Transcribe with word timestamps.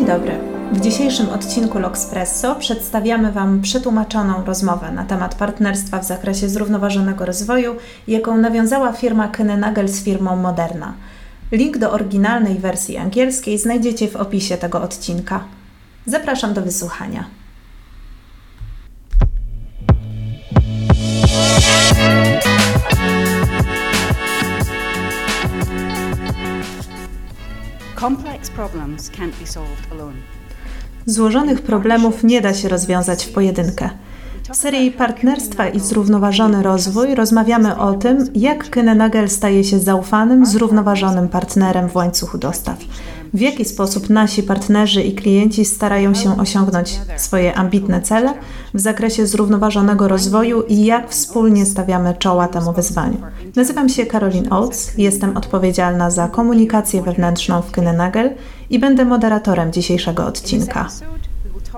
Dzień 0.00 0.06
dobry. 0.06 0.38
W 0.72 0.80
dzisiejszym 0.80 1.28
odcinku 1.28 1.78
L'Oxpresso 1.78 2.54
przedstawiamy 2.58 3.32
Wam 3.32 3.60
przetłumaczoną 3.60 4.44
rozmowę 4.44 4.92
na 4.92 5.04
temat 5.04 5.34
partnerstwa 5.34 5.98
w 5.98 6.04
zakresie 6.04 6.48
zrównoważonego 6.48 7.26
rozwoju, 7.26 7.76
jaką 8.08 8.36
nawiązała 8.36 8.92
firma 8.92 9.28
Kynenagel 9.28 9.88
z 9.88 10.04
firmą 10.04 10.36
Moderna. 10.36 10.94
Link 11.52 11.78
do 11.78 11.92
oryginalnej 11.92 12.58
wersji 12.58 12.96
angielskiej 12.96 13.58
znajdziecie 13.58 14.08
w 14.08 14.16
opisie 14.16 14.56
tego 14.56 14.82
odcinka. 14.82 15.44
Zapraszam 16.06 16.54
do 16.54 16.62
wysłuchania. 16.62 17.24
Złożonych 31.06 31.62
problemów 31.62 32.24
nie 32.24 32.40
da 32.40 32.54
się 32.54 32.68
rozwiązać 32.68 33.24
w 33.24 33.32
pojedynkę. 33.32 33.90
W 34.52 34.56
serii 34.56 34.90
Partnerstwa 34.90 35.68
i 35.68 35.80
Zrównoważony 35.80 36.62
Rozwój 36.62 37.14
rozmawiamy 37.14 37.76
o 37.76 37.94
tym, 37.94 38.26
jak 38.34 38.70
Kynenagel 38.70 39.28
staje 39.28 39.64
się 39.64 39.78
zaufanym, 39.78 40.46
zrównoważonym 40.46 41.28
partnerem 41.28 41.88
w 41.88 41.96
łańcuchu 41.96 42.38
dostaw. 42.38 42.78
W 43.34 43.40
jaki 43.40 43.64
sposób 43.64 44.10
nasi 44.10 44.42
partnerzy 44.42 45.02
i 45.02 45.14
klienci 45.14 45.64
starają 45.64 46.14
się 46.14 46.40
osiągnąć 46.40 47.00
swoje 47.16 47.54
ambitne 47.54 48.02
cele 48.02 48.34
w 48.74 48.80
zakresie 48.80 49.26
zrównoważonego 49.26 50.08
rozwoju 50.08 50.62
i 50.62 50.84
jak 50.84 51.10
wspólnie 51.10 51.66
stawiamy 51.66 52.14
czoła 52.18 52.48
temu 52.48 52.72
wyzwaniu. 52.72 53.16
Nazywam 53.56 53.88
się 53.88 54.06
Caroline 54.06 54.50
Oates, 54.50 54.92
jestem 54.98 55.36
odpowiedzialna 55.36 56.10
za 56.10 56.28
komunikację 56.28 57.02
wewnętrzną 57.02 57.62
w 57.62 57.70
Kynenagel 57.70 58.30
i 58.70 58.78
będę 58.78 59.04
moderatorem 59.04 59.72
dzisiejszego 59.72 60.26
odcinka. 60.26 60.88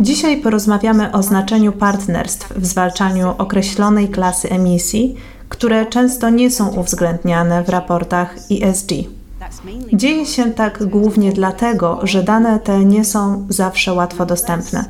Dzisiaj 0.00 0.40
porozmawiamy 0.40 1.12
o 1.12 1.22
znaczeniu 1.22 1.72
partnerstw 1.72 2.52
w 2.56 2.66
zwalczaniu 2.66 3.34
określonej 3.38 4.08
klasy 4.08 4.50
emisji, 4.50 5.16
które 5.48 5.86
często 5.86 6.30
nie 6.30 6.50
są 6.50 6.68
uwzględniane 6.68 7.64
w 7.64 7.68
raportach 7.68 8.36
ESG. 8.50 8.92
Dzieje 9.92 10.26
się 10.26 10.52
tak 10.52 10.84
głównie 10.84 11.32
dlatego, 11.32 12.00
że 12.02 12.22
dane 12.22 12.60
te 12.60 12.84
nie 12.84 13.04
są 13.04 13.46
zawsze 13.48 13.92
łatwo 13.92 14.26
dostępne. 14.26 14.84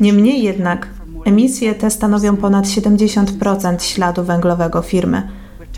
Niemniej 0.00 0.42
jednak 0.42 0.88
emisje 1.24 1.74
te 1.74 1.90
stanowią 1.90 2.36
ponad 2.36 2.64
70% 2.64 3.80
śladu 3.80 4.24
węglowego 4.24 4.82
firmy. 4.82 5.28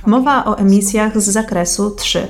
Mowa 0.06 0.44
o 0.44 0.59
emisjach 0.59 1.20
z 1.20 1.25
zakresu 1.25 1.91
3 1.91 2.28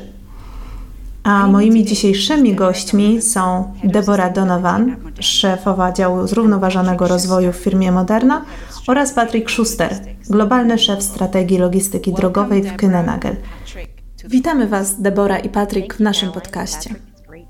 a 1.27 1.47
moimi 1.47 1.85
dzisiejszymi 1.85 2.55
gośćmi 2.55 3.23
są 3.23 3.73
Deborah 3.85 4.33
Donovan, 4.33 4.97
szefowa 5.21 5.93
działu 5.93 6.27
zrównoważonego 6.27 7.09
rozwoju 7.09 7.53
w 7.53 7.57
firmie 7.57 7.93
Moderna 7.93 8.45
oraz 8.87 9.13
Patrick 9.13 9.51
Schuster, 9.51 9.95
globalny 10.31 10.79
szef 10.79 11.03
strategii 11.03 11.59
logistyki 11.59 12.13
drogowej 12.13 12.63
w 12.63 12.77
Kynenagel. 12.77 13.37
Witamy 14.29 14.67
Was, 14.67 15.01
Deborah 15.01 15.45
i 15.45 15.49
Patrick, 15.49 15.95
w 15.95 16.01
naszym 16.01 16.33
podcaście. 16.33 16.95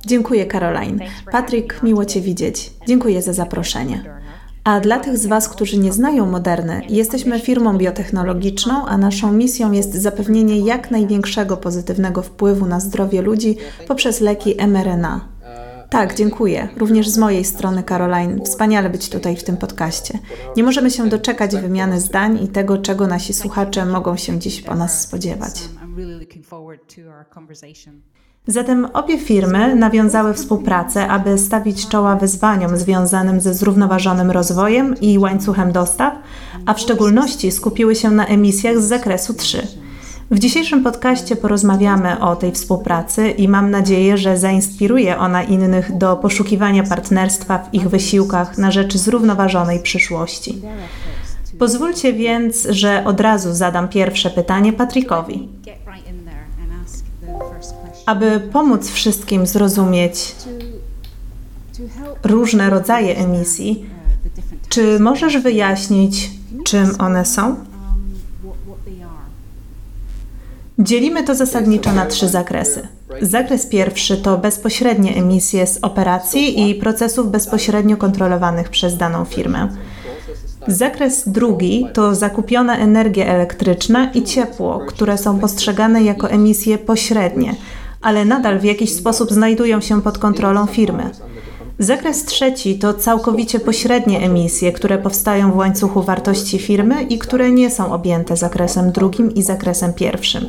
Dziękuję, 0.06 0.46
Caroline. 0.46 0.98
Patrick, 1.32 1.82
miło 1.82 2.04
Cię 2.04 2.20
widzieć. 2.20 2.72
Dziękuję 2.86 3.22
za 3.22 3.32
zaproszenie. 3.32 4.04
A 4.64 4.80
dla 4.80 5.00
tych 5.00 5.18
z 5.18 5.26
Was, 5.26 5.48
którzy 5.48 5.78
nie 5.78 5.92
znają 5.92 6.26
Moderny, 6.26 6.82
jesteśmy 6.88 7.40
firmą 7.40 7.78
biotechnologiczną, 7.78 8.86
a 8.86 8.98
naszą 8.98 9.32
misją 9.32 9.72
jest 9.72 9.94
zapewnienie 9.94 10.60
jak 10.60 10.90
największego 10.90 11.56
pozytywnego 11.56 12.22
wpływu 12.22 12.66
na 12.66 12.80
zdrowie 12.80 13.22
ludzi 13.22 13.56
poprzez 13.88 14.20
leki 14.20 14.54
mRNA. 14.68 15.36
Tak, 15.90 16.14
dziękuję. 16.14 16.68
Również 16.76 17.08
z 17.08 17.18
mojej 17.18 17.44
strony, 17.44 17.82
Caroline. 17.82 18.44
Wspaniale 18.44 18.90
być 18.90 19.08
tutaj 19.08 19.36
w 19.36 19.44
tym 19.44 19.56
podcaście. 19.56 20.18
Nie 20.56 20.62
możemy 20.62 20.90
się 20.90 21.08
doczekać 21.08 21.56
wymiany 21.56 22.00
zdań 22.00 22.44
i 22.44 22.48
tego, 22.48 22.78
czego 22.78 23.06
nasi 23.06 23.34
słuchacze 23.34 23.86
mogą 23.86 24.16
się 24.16 24.38
dziś 24.38 24.62
po 24.62 24.74
nas 24.74 25.00
spodziewać. 25.00 25.62
Zatem 28.46 28.84
obie 28.92 29.18
firmy 29.18 29.76
nawiązały 29.76 30.34
współpracę, 30.34 31.08
aby 31.08 31.38
stawić 31.38 31.88
czoła 31.88 32.16
wyzwaniom 32.16 32.76
związanym 32.76 33.40
ze 33.40 33.54
zrównoważonym 33.54 34.30
rozwojem 34.30 34.94
i 35.00 35.18
łańcuchem 35.18 35.72
dostaw, 35.72 36.14
a 36.66 36.74
w 36.74 36.80
szczególności 36.80 37.52
skupiły 37.52 37.94
się 37.94 38.10
na 38.10 38.26
emisjach 38.26 38.78
z 38.78 38.84
zakresu 38.84 39.34
3. 39.34 39.66
W 40.30 40.38
dzisiejszym 40.38 40.82
podcaście 40.82 41.36
porozmawiamy 41.36 42.20
o 42.20 42.36
tej 42.36 42.52
współpracy 42.52 43.30
i 43.30 43.48
mam 43.48 43.70
nadzieję, 43.70 44.18
że 44.18 44.38
zainspiruje 44.38 45.18
ona 45.18 45.42
innych 45.42 45.98
do 45.98 46.16
poszukiwania 46.16 46.82
partnerstwa 46.82 47.58
w 47.58 47.74
ich 47.74 47.88
wysiłkach 47.88 48.58
na 48.58 48.70
rzecz 48.70 48.96
zrównoważonej 48.96 49.80
przyszłości. 49.80 50.62
Pozwólcie 51.58 52.12
więc, 52.12 52.66
że 52.70 53.04
od 53.04 53.20
razu 53.20 53.54
zadam 53.54 53.88
pierwsze 53.88 54.30
pytanie 54.30 54.72
Patrickowi 54.72 55.48
aby 58.06 58.40
pomóc 58.52 58.90
wszystkim 58.90 59.46
zrozumieć 59.46 60.34
różne 62.24 62.70
rodzaje 62.70 63.16
emisji, 63.16 63.86
czy 64.68 65.00
możesz 65.00 65.38
wyjaśnić, 65.38 66.30
czym 66.64 66.90
one 66.98 67.24
są? 67.24 67.56
Dzielimy 70.78 71.24
to 71.24 71.34
zasadniczo 71.34 71.92
na 71.92 72.06
trzy 72.06 72.28
zakresy. 72.28 72.88
Zakres 73.22 73.66
pierwszy 73.66 74.16
to 74.16 74.38
bezpośrednie 74.38 75.16
emisje 75.16 75.66
z 75.66 75.78
operacji 75.82 76.70
i 76.70 76.74
procesów 76.74 77.30
bezpośrednio 77.30 77.96
kontrolowanych 77.96 78.68
przez 78.68 78.96
daną 78.96 79.24
firmę. 79.24 79.68
Zakres 80.68 81.28
drugi 81.28 81.86
to 81.92 82.14
zakupiona 82.14 82.78
energia 82.78 83.26
elektryczna 83.26 84.10
i 84.12 84.22
ciepło, 84.22 84.78
które 84.88 85.18
są 85.18 85.38
postrzegane 85.38 86.02
jako 86.02 86.30
emisje 86.30 86.78
pośrednie, 86.78 87.54
ale 88.06 88.24
nadal 88.24 88.58
w 88.58 88.64
jakiś 88.64 88.94
sposób 88.94 89.30
znajdują 89.30 89.80
się 89.80 90.02
pod 90.02 90.18
kontrolą 90.18 90.66
firmy. 90.66 91.10
Zakres 91.78 92.24
trzeci 92.24 92.78
to 92.78 92.94
całkowicie 92.94 93.60
pośrednie 93.60 94.20
emisje, 94.20 94.72
które 94.72 94.98
powstają 94.98 95.52
w 95.52 95.56
łańcuchu 95.56 96.02
wartości 96.02 96.58
firmy 96.58 97.02
i 97.02 97.18
które 97.18 97.50
nie 97.50 97.70
są 97.70 97.92
objęte 97.92 98.36
zakresem 98.36 98.92
drugim 98.92 99.34
i 99.34 99.42
zakresem 99.42 99.92
pierwszym. 99.92 100.46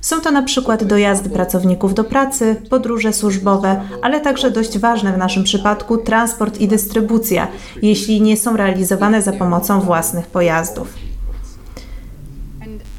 Są 0.00 0.20
to 0.20 0.30
na 0.30 0.42
przykład 0.42 0.84
dojazdy 0.84 1.30
pracowników 1.30 1.94
do 1.94 2.04
pracy, 2.04 2.56
podróże 2.70 3.12
służbowe, 3.12 3.80
ale 4.02 4.20
także 4.20 4.50
dość 4.50 4.78
ważne 4.78 5.12
w 5.12 5.18
naszym 5.18 5.44
przypadku 5.44 5.96
transport 5.96 6.60
i 6.60 6.68
dystrybucja, 6.68 7.48
jeśli 7.82 8.22
nie 8.22 8.36
są 8.36 8.56
realizowane 8.56 9.22
za 9.22 9.32
pomocą 9.32 9.80
własnych 9.80 10.26
pojazdów. 10.26 11.03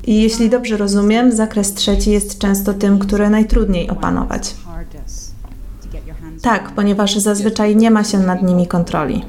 I 0.07 0.21
jeśli 0.21 0.49
dobrze 0.49 0.77
rozumiem, 0.77 1.31
zakres 1.31 1.73
trzeci 1.73 2.11
jest 2.11 2.39
często 2.39 2.73
tym, 2.73 2.99
który 2.99 3.29
najtrudniej 3.29 3.89
opanować. 3.89 4.55
Tak, 6.41 6.71
ponieważ 6.71 7.15
zazwyczaj 7.17 7.75
nie 7.75 7.91
ma 7.91 8.03
się 8.03 8.19
nad 8.19 8.43
nimi 8.43 8.67
kontroli. 8.67 9.25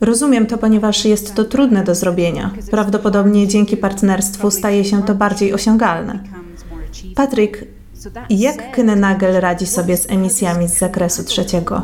Rozumiem 0.00 0.46
to, 0.46 0.58
ponieważ 0.58 1.04
jest 1.04 1.34
to 1.34 1.44
trudne 1.44 1.84
do 1.84 1.94
zrobienia. 1.94 2.50
Prawdopodobnie 2.70 3.48
dzięki 3.48 3.76
partnerstwu 3.76 4.50
staje 4.50 4.84
się 4.84 5.02
to 5.02 5.14
bardziej 5.14 5.54
osiągalne. 5.54 6.20
Patryk, 7.14 7.64
jak 8.30 8.70
Kynenagel 8.70 9.40
radzi 9.40 9.66
sobie 9.66 9.96
z 9.96 10.10
emisjami 10.10 10.68
z 10.68 10.78
zakresu 10.78 11.24
trzeciego? 11.24 11.82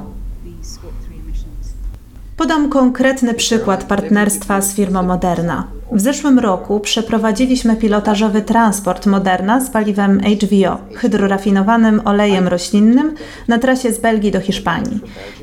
Podam 2.36 2.68
konkretny 2.68 3.34
przykład 3.34 3.84
partnerstwa 3.84 4.60
z 4.60 4.74
firmą 4.74 5.02
Moderna. 5.02 5.66
W 5.94 6.00
zeszłym 6.00 6.38
roku 6.38 6.80
przeprowadziliśmy 6.80 7.76
pilotażowy 7.76 8.42
transport 8.42 9.06
Moderna 9.06 9.60
z 9.60 9.70
paliwem 9.70 10.20
HVO, 10.20 10.78
hydrorafinowanym 10.94 12.00
olejem 12.04 12.48
roślinnym, 12.48 13.14
na 13.48 13.58
trasie 13.58 13.92
z 13.92 13.98
Belgii 13.98 14.30
do 14.30 14.40
Hiszpanii. 14.40 15.00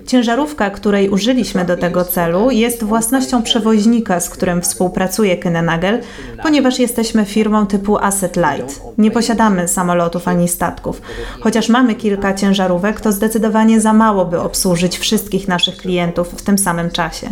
Ciężarówka, 0.07 0.69
której 0.69 1.09
użyliśmy 1.09 1.65
do 1.65 1.77
tego 1.77 2.05
celu, 2.05 2.51
jest 2.51 2.83
własnością 2.83 3.43
przewoźnika, 3.43 4.19
z 4.19 4.29
którym 4.29 4.61
współpracuje 4.61 5.37
Kynenagel, 5.37 5.99
ponieważ 6.43 6.79
jesteśmy 6.79 7.25
firmą 7.25 7.65
typu 7.65 7.97
Asset 7.97 8.35
Light. 8.35 8.81
Nie 8.97 9.11
posiadamy 9.11 9.67
samolotów 9.67 10.27
ani 10.27 10.47
statków. 10.47 11.01
Chociaż 11.39 11.69
mamy 11.69 11.95
kilka 11.95 12.33
ciężarówek, 12.33 13.01
to 13.01 13.11
zdecydowanie 13.11 13.81
za 13.81 13.93
mało, 13.93 14.25
by 14.25 14.39
obsłużyć 14.39 14.97
wszystkich 14.97 15.47
naszych 15.47 15.77
klientów 15.77 16.29
w 16.29 16.41
tym 16.41 16.57
samym 16.57 16.89
czasie. 16.89 17.27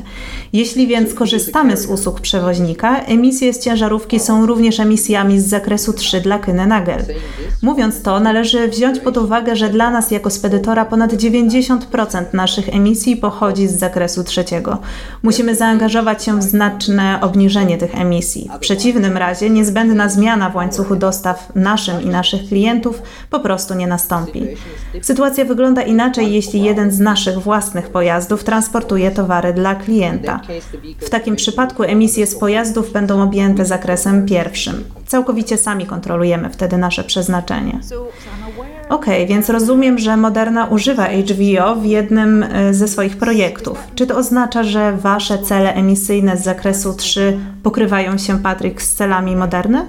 Jeśli 0.54 0.88
więc 0.88 1.13
korzystamy 1.13 1.77
z 1.77 1.86
usług 1.86 2.21
przewoźnika, 2.21 3.00
emisje 3.09 3.53
z 3.53 3.59
ciężarówki 3.59 4.19
są 4.19 4.45
również 4.45 4.79
emisjami 4.79 5.39
z 5.39 5.47
zakresu 5.47 5.94
3 5.94 6.21
dla 6.21 6.39
Kynenagel. 6.39 7.06
Mówiąc 7.61 8.01
to, 8.01 8.19
należy 8.19 8.67
wziąć 8.67 9.00
pod 9.00 9.17
uwagę, 9.17 9.56
że 9.56 9.69
dla 9.69 9.91
nas 9.91 10.11
jako 10.11 10.29
spedytora 10.29 10.85
ponad 10.85 11.13
90% 11.13 12.23
naszych 12.33 12.69
emisji 12.75 13.17
pochodzi 13.17 13.67
z 13.67 13.79
zakresu 13.79 14.23
trzeciego. 14.23 14.77
Musimy 15.23 15.56
zaangażować 15.56 16.23
się 16.23 16.39
w 16.39 16.44
znaczne 16.44 17.19
obniżenie 17.21 17.77
tych 17.77 17.95
emisji. 17.95 18.50
W 18.56 18.59
przeciwnym 18.59 19.17
razie 19.17 19.50
niezbędna 19.50 20.09
zmiana 20.09 20.50
w 20.50 20.56
łańcuchu 20.56 20.95
dostaw 20.95 21.56
naszym 21.56 22.01
i 22.01 22.06
naszych 22.06 22.47
klientów 22.47 23.01
po 23.29 23.39
prostu 23.39 23.73
nie 23.73 23.88
nastąpi. 23.88 24.44
Sytuacja 25.01 25.45
wygląda 25.45 25.81
inaczej, 25.81 26.33
jeśli 26.33 26.63
jeden 26.63 26.91
z 26.91 27.00
naszych 27.00 27.39
własnych 27.39 27.89
pojazdów 27.89 28.44
transportuje 28.44 29.11
towary 29.11 29.53
dla 29.53 29.75
klienta. 29.75 30.41
W 31.00 31.09
takim 31.09 31.35
przypadku 31.35 31.83
emisje 31.83 32.27
z 32.27 32.35
pojazdów 32.35 32.88
będą 32.89 33.24
objęte 33.24 33.65
zakresem 33.65 34.25
pierwszym. 34.25 34.83
Całkowicie 35.07 35.57
sami 35.57 35.86
kontrolujemy 35.86 36.50
wtedy 36.50 36.77
nasze 36.77 37.03
przeznaczenie. 37.03 37.80
Ok, 38.89 39.06
więc 39.27 39.50
rozumiem, 39.50 40.00
że 40.00 40.18
Moderna 40.18 40.65
używa 40.65 41.06
HVO 41.06 41.75
w 41.75 41.86
jednym 41.86 42.44
e, 42.44 42.74
ze 42.74 42.88
swoich 42.88 43.18
projektów. 43.18 43.77
Czy 43.95 44.07
to 44.07 44.18
oznacza, 44.18 44.63
że 44.63 44.97
Wasze 44.97 45.38
cele 45.38 45.74
emisyjne 45.74 46.38
z 46.38 46.44
zakresu 46.44 46.94
3 46.94 47.39
pokrywają 47.63 48.18
się, 48.18 48.39
Patryk, 48.39 48.81
z 48.81 48.94
celami 48.94 49.35
Moderny? 49.35 49.85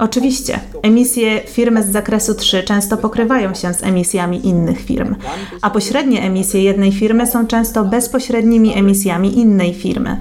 Oczywiście, 0.00 0.60
emisje 0.82 1.40
firmy 1.40 1.82
z 1.82 1.88
zakresu 1.88 2.34
3 2.34 2.62
często 2.62 2.96
pokrywają 2.96 3.54
się 3.54 3.74
z 3.74 3.82
emisjami 3.82 4.46
innych 4.46 4.80
firm, 4.80 5.14
a 5.62 5.70
pośrednie 5.70 6.22
emisje 6.22 6.62
jednej 6.62 6.92
firmy 6.92 7.26
są 7.26 7.46
często 7.46 7.84
bezpośrednimi 7.84 8.78
emisjami 8.78 9.38
innej 9.38 9.74
firmy. 9.74 10.20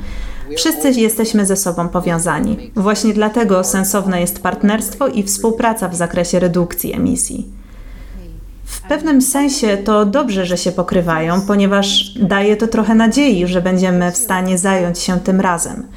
Wszyscy 0.57 0.92
jesteśmy 0.92 1.46
ze 1.46 1.56
sobą 1.56 1.90
powiązani. 1.90 2.72
Właśnie 2.75 3.13
dlatego 3.13 3.63
sensowne 3.63 4.22
jest 4.22 4.40
partnerstwo 4.40 5.07
i 5.07 5.24
współpraca 5.24 5.90
w 5.90 5.96
zakresie 5.96 6.40
redukcji 6.40 6.94
emisji. 6.94 7.48
W 8.66 8.81
pewnym 8.81 9.22
sensie 9.22 9.78
to 9.78 10.06
dobrze, 10.06 10.46
że 10.46 10.57
się 10.57 10.72
pokrywają, 10.72 11.42
ponieważ 11.42 12.13
daje 12.13 12.57
to 12.57 12.68
trochę 12.68 12.96
nadziei, 12.96 13.48
że 13.48 13.62
będziemy 13.62 14.12
w 14.12 14.18
stanie 14.18 14.57
zająć 14.57 15.00
się 15.00 15.19
tym 15.19 15.42
razem. 15.42 15.88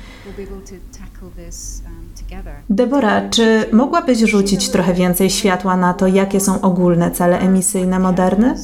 Debora, 2.70 3.30
czy 3.30 3.64
mogłabyś 3.72 4.18
rzucić 4.18 4.68
trochę 4.68 4.94
więcej 4.94 5.30
światła 5.30 5.76
na 5.76 5.94
to, 5.94 6.06
jakie 6.06 6.40
są 6.40 6.60
ogólne 6.60 7.10
cele 7.10 7.38
emisyjne 7.38 7.98
moderny? 7.98 8.54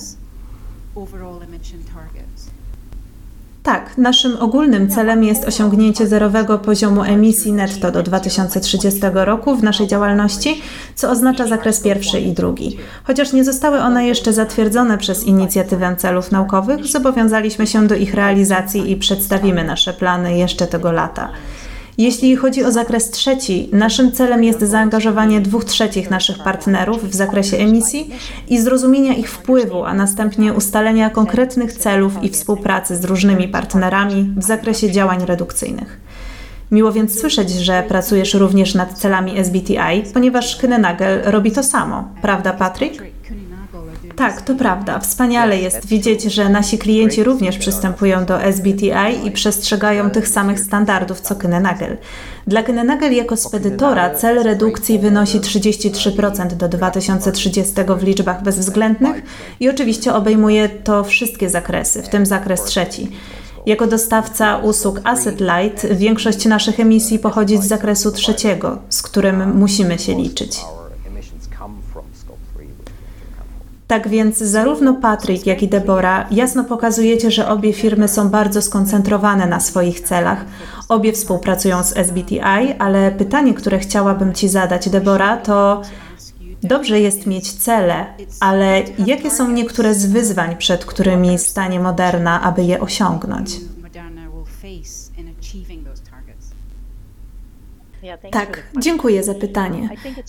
Tak, 3.69 3.99
naszym 3.99 4.37
ogólnym 4.37 4.89
celem 4.91 5.25
jest 5.25 5.45
osiągnięcie 5.45 6.07
zerowego 6.07 6.59
poziomu 6.59 7.03
emisji 7.03 7.53
netto 7.53 7.91
do 7.91 8.03
2030 8.03 9.01
roku 9.13 9.57
w 9.57 9.63
naszej 9.63 9.87
działalności, 9.87 10.63
co 10.95 11.11
oznacza 11.11 11.47
zakres 11.47 11.81
pierwszy 11.81 12.21
i 12.21 12.33
drugi. 12.33 12.77
Chociaż 13.05 13.33
nie 13.33 13.45
zostały 13.45 13.79
one 13.79 14.07
jeszcze 14.07 14.33
zatwierdzone 14.33 14.99
przez 14.99 15.25
inicjatywę 15.25 15.97
celów 15.99 16.33
naukowych, 16.33 16.87
zobowiązaliśmy 16.87 17.67
się 17.67 17.87
do 17.87 17.95
ich 17.95 18.15
realizacji 18.15 18.91
i 18.91 18.97
przedstawimy 18.97 19.65
nasze 19.65 19.93
plany 19.93 20.39
jeszcze 20.39 20.67
tego 20.67 20.93
lata. 20.93 21.31
Jeśli 21.99 22.37
chodzi 22.37 22.65
o 22.65 22.73
zakres 22.73 23.11
trzeci, 23.11 23.69
naszym 23.73 24.13
celem 24.13 24.45
jest 24.45 24.61
zaangażowanie 24.61 25.41
dwóch 25.41 25.65
trzecich 25.65 26.11
naszych 26.11 26.39
partnerów 26.39 27.11
w 27.11 27.15
zakresie 27.15 27.57
emisji 27.57 28.11
i 28.49 28.61
zrozumienia 28.61 29.15
ich 29.15 29.31
wpływu, 29.31 29.85
a 29.85 29.95
następnie 29.95 30.53
ustalenia 30.53 31.11
konkretnych 31.11 31.73
celów 31.73 32.23
i 32.23 32.29
współpracy 32.29 32.97
z 32.97 33.05
różnymi 33.05 33.49
partnerami 33.49 34.35
w 34.37 34.43
zakresie 34.43 34.91
działań 34.91 35.25
redukcyjnych. 35.27 36.01
Miło 36.71 36.93
więc 36.93 37.21
słyszeć, 37.21 37.51
że 37.51 37.85
pracujesz 37.89 38.35
również 38.35 38.75
nad 38.75 38.99
celami 38.99 39.39
SBTI, 39.39 40.13
ponieważ 40.15 40.57
Kynenagel 40.57 41.21
robi 41.25 41.53
to 41.53 41.63
samo, 41.63 42.09
prawda, 42.23 42.53
Patrick? 42.53 43.03
Tak, 44.19 44.43
to 44.43 44.55
prawda. 44.55 44.99
Wspaniale 44.99 45.59
jest 45.59 45.87
widzieć, 45.87 46.23
że 46.23 46.49
nasi 46.49 46.79
klienci 46.79 47.25
również 47.25 47.59
przystępują 47.59 48.25
do 48.25 48.43
SBTI 48.43 49.27
i 49.27 49.31
przestrzegają 49.31 50.11
tych 50.11 50.29
samych 50.29 50.61
standardów 50.61 51.21
co 51.21 51.37
Kynenagel. 51.37 51.97
Dla 52.47 52.63
Kynenagel 52.63 53.13
jako 53.13 53.37
spedytora 53.37 54.15
cel 54.15 54.43
redukcji 54.43 54.99
wynosi 54.99 55.41
33% 55.41 56.47
do 56.47 56.69
2030 56.69 57.75
w 57.99 58.03
liczbach 58.03 58.43
bezwzględnych 58.43 59.23
i 59.61 59.69
oczywiście 59.69 60.15
obejmuje 60.15 60.69
to 60.69 61.05
wszystkie 61.05 61.51
zakresy, 61.51 62.03
w 62.03 62.09
tym 62.09 62.27
zakres 62.27 62.65
trzeci. 62.65 63.11
Jako 63.67 63.87
dostawca 63.87 64.57
usług 64.57 65.01
Asset 65.05 65.41
Light 65.41 65.87
większość 65.95 66.47
naszych 66.47 66.81
emisji 66.81 67.19
pochodzi 67.19 67.57
z 67.57 67.65
zakresu 67.65 68.13
trzeciego, 68.13 68.79
z 68.89 69.03
którym 69.03 69.59
musimy 69.59 69.99
się 69.99 70.15
liczyć. 70.15 70.61
Tak 73.89 74.09
więc 74.09 74.39
zarówno 74.39 74.95
Patryk, 74.95 75.47
jak 75.47 75.63
i 75.63 75.69
Debora 75.69 76.27
jasno 76.31 76.65
pokazujecie, 76.65 77.31
że 77.31 77.49
obie 77.49 77.73
firmy 77.73 78.09
są 78.09 78.29
bardzo 78.29 78.63
skoncentrowane 78.63 79.47
na 79.47 79.61
swoich 79.61 80.01
celach. 80.01 80.45
Obie 80.89 81.13
współpracują 81.13 81.83
z 81.83 81.97
SBTI, 81.97 82.73
ale 82.79 83.11
pytanie, 83.11 83.55
które 83.55 83.79
chciałabym 83.79 84.35
Ci 84.35 84.49
zadać, 84.49 84.89
Debora, 84.89 85.37
to 85.37 85.83
dobrze 86.63 87.01
jest 87.01 87.27
mieć 87.27 87.53
cele, 87.53 88.07
ale 88.41 88.83
jakie 89.07 89.31
są 89.31 89.51
niektóre 89.51 89.95
z 89.95 90.07
wyzwań, 90.07 90.57
przed 90.57 90.85
którymi 90.85 91.39
stanie 91.39 91.81
Moderna, 91.81 92.43
aby 92.43 92.63
je 92.65 92.81
osiągnąć? 92.81 93.51
Tak, 98.31 98.63
dziękuję 98.79 99.23
za 99.23 99.35
pytanie. 99.35 99.89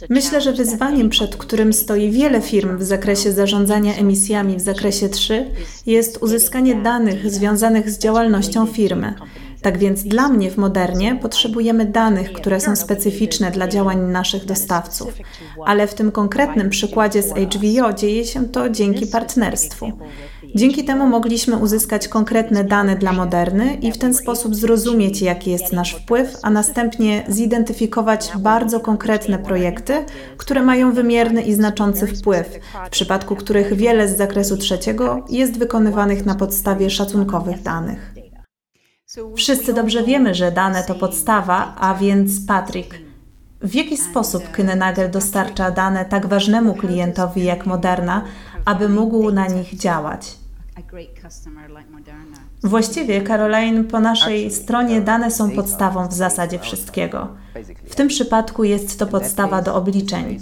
Myślę, 0.10 0.42
że 0.42 0.54
wyzwaniem, 0.54 1.10
przed 1.10 1.36
którym 1.36 1.74
stoi 1.74 2.12
wiele 2.12 2.42
firm 2.42 2.78
w 2.78 2.84
zakresie 2.84 3.31
zarządzania 3.31 3.96
emisjami 3.96 4.56
w 4.56 4.62
zakresie 4.62 5.10
3, 5.10 5.52
jest 5.86 6.18
uzyskanie 6.24 6.76
danych 6.76 7.31
związanych 7.31 7.90
z 7.90 8.00
działalnością 8.00 8.66
firmy. 8.66 9.14
Tak 9.62 9.78
więc 9.78 10.04
dla 10.04 10.30
mnie 10.30 10.52
w 10.52 10.58
Modernie 10.58 11.16
potrzebujemy 11.22 11.86
danych, 11.86 12.34
które 12.34 12.60
są 12.60 12.76
specyficzne 12.76 13.52
dla 13.52 13.68
działań 13.68 14.00
naszych 14.00 14.46
dostawców, 14.46 15.14
ale 15.66 15.88
w 15.88 15.94
tym 15.94 16.12
konkretnym 16.12 16.70
przykładzie 16.70 17.24
z 17.24 17.34
HVO 17.34 17.94
dzieje 17.94 18.25
się 18.25 18.46
to 18.46 18.70
dzięki 18.70 19.08
partnerstwu. 19.08 19.92
Dzięki 20.56 20.84
temu 20.84 21.07
mogliśmy 21.07 21.57
uzyskać 21.57 22.07
konkretne 22.07 22.63
dane 22.63 22.96
dla 22.96 23.13
Moderny 23.13 23.74
i 23.74 23.92
w 23.92 23.98
ten 23.98 24.13
sposób 24.13 24.56
zrozumieć, 24.56 25.22
jaki 25.22 25.51
jest 25.51 25.74
nasz 25.74 25.94
wpływ, 25.94 26.38
a 26.42 26.50
następnie 26.50 27.24
zidentyfikować 27.28 28.31
bardzo 28.40 28.80
konkretne 28.80 29.40
projekty, 29.40 30.06
które 30.38 30.63
mają 30.63 30.94
wymierny 30.94 31.42
i 31.42 31.54
znaczący 31.54 32.07
wpływ, 32.07 32.60
w 32.86 32.90
przypadku 32.90 33.36
których 33.36 33.74
wiele 33.74 34.07
z 34.07 34.18
zakresu 34.18 34.57
trzeciego 34.57 35.25
jest 35.30 35.60
wykonywanych 35.60 36.25
na 36.25 36.36
podstawie 36.36 36.90
szacunkowych 36.90 37.62
danych. 37.62 38.13
Wszyscy 39.36 39.74
dobrze 39.74 40.04
wiemy, 40.04 40.36
że 40.36 40.51
dane 40.51 40.84
to 40.84 40.96
podstawa, 40.96 41.75
a 41.80 41.94
więc 41.96 42.46
Patrick. 42.48 42.96
W 43.62 43.75
jaki 43.75 43.98
sposób 43.98 44.51
Kynenagel 44.51 45.12
dostarcza 45.12 45.72
dane 45.72 46.06
tak 46.06 46.28
ważnemu 46.28 46.74
klientowi 46.74 47.44
jak 47.44 47.65
Moderna, 47.65 48.24
aby 48.66 48.89
mógł 48.89 49.32
na 49.32 49.48
nich 49.48 49.78
działać? 49.78 50.38
Właściwie, 52.63 53.22
Caroline, 53.22 53.84
po 53.84 54.00
naszej 54.00 54.51
stronie 54.51 55.01
dane 55.01 55.32
są 55.32 55.51
podstawą 55.51 56.08
w 56.08 56.13
zasadzie 56.13 56.60
wszystkiego. 56.60 57.28
W 57.86 57.96
tym 57.96 58.08
przypadku 58.08 58.63
jest 58.63 59.00
to 59.00 59.08
podstawa 59.08 59.62
do 59.62 59.75
obliczeń. 59.75 60.39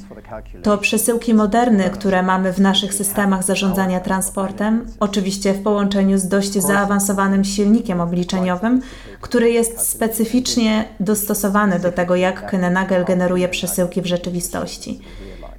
To 0.63 0.77
przesyłki 0.77 1.33
moderny, 1.33 1.89
które 1.89 2.23
mamy 2.23 2.53
w 2.53 2.59
naszych 2.59 2.93
systemach 2.93 3.43
zarządzania 3.43 3.99
transportem, 3.99 4.85
oczywiście 4.99 5.53
w 5.53 5.63
połączeniu 5.63 6.17
z 6.17 6.27
dość 6.27 6.53
zaawansowanym 6.53 7.43
silnikiem 7.43 8.01
obliczeniowym, 8.01 8.81
który 9.21 9.51
jest 9.51 9.79
specyficznie 9.79 10.85
dostosowany 10.99 11.79
do 11.79 11.91
tego, 11.91 12.15
jak 12.15 12.49
Kynenagel 12.49 13.05
generuje 13.05 13.49
przesyłki 13.49 14.01
w 14.01 14.05
rzeczywistości. 14.05 14.99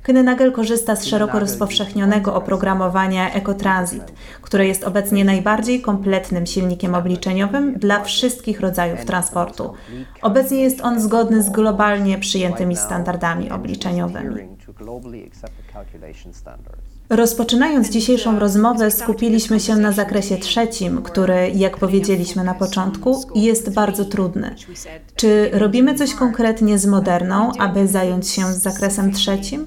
Kynenagel 0.08 0.52
korzysta 0.52 0.96
z 0.96 1.04
szeroko 1.04 1.38
rozpowszechnionego 1.38 2.34
oprogramowania 2.34 3.32
EcoTransit, 3.32 4.12
które 4.42 4.66
jest 4.66 4.84
obecnie 4.84 5.24
najbardziej 5.24 5.80
kompletnym 5.80 6.46
silnikiem 6.46 6.94
obliczeniowym 6.94 7.74
dla 7.78 8.04
wszystkich 8.04 8.60
rodzajów 8.60 9.04
transportu. 9.04 9.72
Obecnie 10.22 10.60
jest 10.60 10.80
on 10.80 11.00
zgodny 11.00 11.42
z 11.42 11.50
globalnie 11.50 12.18
przyjętymi 12.18 12.76
standardami 12.76 13.50
obliczeniowymi. 13.50 14.48
Rozpoczynając 17.10 17.90
dzisiejszą 17.90 18.38
rozmowę, 18.38 18.90
skupiliśmy 18.90 19.60
się 19.60 19.76
na 19.76 19.92
zakresie 19.92 20.36
trzecim, 20.36 21.02
który, 21.02 21.50
jak 21.54 21.76
powiedzieliśmy 21.76 22.44
na 22.44 22.54
początku, 22.54 23.22
jest 23.34 23.72
bardzo 23.72 24.04
trudny. 24.04 24.54
Czy 25.16 25.50
robimy 25.52 25.94
coś 25.94 26.14
konkretnie 26.14 26.78
z 26.78 26.86
Moderną, 26.86 27.52
aby 27.58 27.88
zająć 27.88 28.28
się 28.28 28.52
zakresem 28.52 29.12
trzecim? 29.12 29.66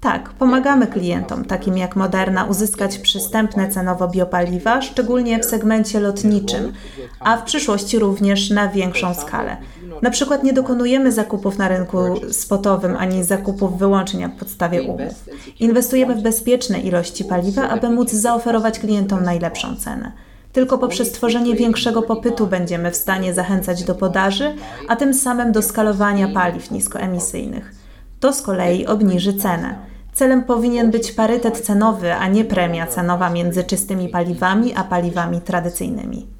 Tak, 0.00 0.30
pomagamy 0.30 0.86
klientom, 0.86 1.44
takim 1.44 1.78
jak 1.78 1.96
Moderna, 1.96 2.44
uzyskać 2.44 2.98
przystępne 2.98 3.68
cenowo 3.68 4.08
biopaliwa, 4.08 4.82
szczególnie 4.82 5.38
w 5.38 5.44
segmencie 5.44 6.00
lotniczym, 6.00 6.72
a 7.20 7.36
w 7.36 7.44
przyszłości 7.44 7.98
również 7.98 8.50
na 8.50 8.68
większą 8.68 9.14
skalę. 9.14 9.56
Na 10.02 10.10
przykład 10.10 10.42
nie 10.42 10.52
dokonujemy 10.52 11.12
zakupów 11.12 11.58
na 11.58 11.68
rynku 11.68 11.98
spotowym 12.30 12.96
ani 12.96 13.24
zakupów 13.24 13.78
wyłącznie 13.78 14.28
na 14.28 14.34
podstawie 14.34 14.82
umów. 14.82 15.24
Inwestujemy 15.60 16.14
w 16.14 16.22
bezpieczne 16.22 16.80
ilości 16.80 17.24
paliwa, 17.24 17.68
aby 17.68 17.90
móc 17.90 18.12
zaoferować 18.12 18.78
klientom 18.78 19.22
najlepszą 19.22 19.76
cenę. 19.76 20.12
Tylko 20.52 20.78
poprzez 20.78 21.12
tworzenie 21.12 21.54
większego 21.54 22.02
popytu 22.02 22.46
będziemy 22.46 22.90
w 22.90 22.96
stanie 22.96 23.34
zachęcać 23.34 23.84
do 23.84 23.94
podaży, 23.94 24.54
a 24.88 24.96
tym 24.96 25.14
samym 25.14 25.52
do 25.52 25.62
skalowania 25.62 26.28
paliw 26.28 26.70
niskoemisyjnych. 26.70 27.74
To 28.20 28.32
z 28.32 28.42
kolei 28.42 28.86
obniży 28.86 29.34
cenę. 29.34 29.74
Celem 30.12 30.44
powinien 30.44 30.90
być 30.90 31.12
parytet 31.12 31.60
cenowy, 31.60 32.14
a 32.14 32.28
nie 32.28 32.44
premia 32.44 32.86
cenowa 32.86 33.30
między 33.30 33.64
czystymi 33.64 34.08
paliwami 34.08 34.74
a 34.74 34.84
paliwami 34.84 35.40
tradycyjnymi. 35.40 36.35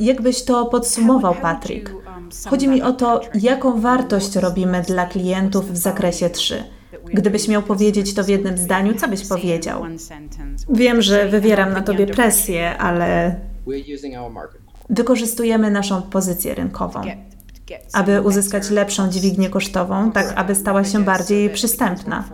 Jakbyś 0.00 0.44
to 0.44 0.66
podsumował, 0.66 1.34
Patrick? 1.34 1.90
Chodzi 2.46 2.68
mi 2.68 2.82
o 2.82 2.92
to, 2.92 3.20
jaką 3.34 3.80
wartość 3.80 4.36
robimy 4.36 4.82
dla 4.82 5.06
klientów 5.06 5.72
w 5.72 5.76
zakresie 5.76 6.30
3. 6.30 6.64
Gdybyś 7.14 7.48
miał 7.48 7.62
powiedzieć 7.62 8.14
to 8.14 8.24
w 8.24 8.28
jednym 8.28 8.58
zdaniu, 8.58 8.94
co 8.94 9.08
byś 9.08 9.28
powiedział? 9.28 9.82
Wiem, 10.68 11.02
że 11.02 11.28
wywieram 11.28 11.72
na 11.72 11.80
tobie 11.82 12.06
presję, 12.06 12.78
ale 12.78 13.36
wykorzystujemy 14.90 15.70
naszą 15.70 16.02
pozycję 16.02 16.54
rynkową, 16.54 17.00
aby 17.92 18.22
uzyskać 18.22 18.70
lepszą 18.70 19.10
dźwignię 19.10 19.50
kosztową, 19.50 20.12
tak 20.12 20.32
aby 20.36 20.54
stała 20.54 20.84
się 20.84 21.04
bardziej 21.04 21.50
przystępna. 21.50 22.24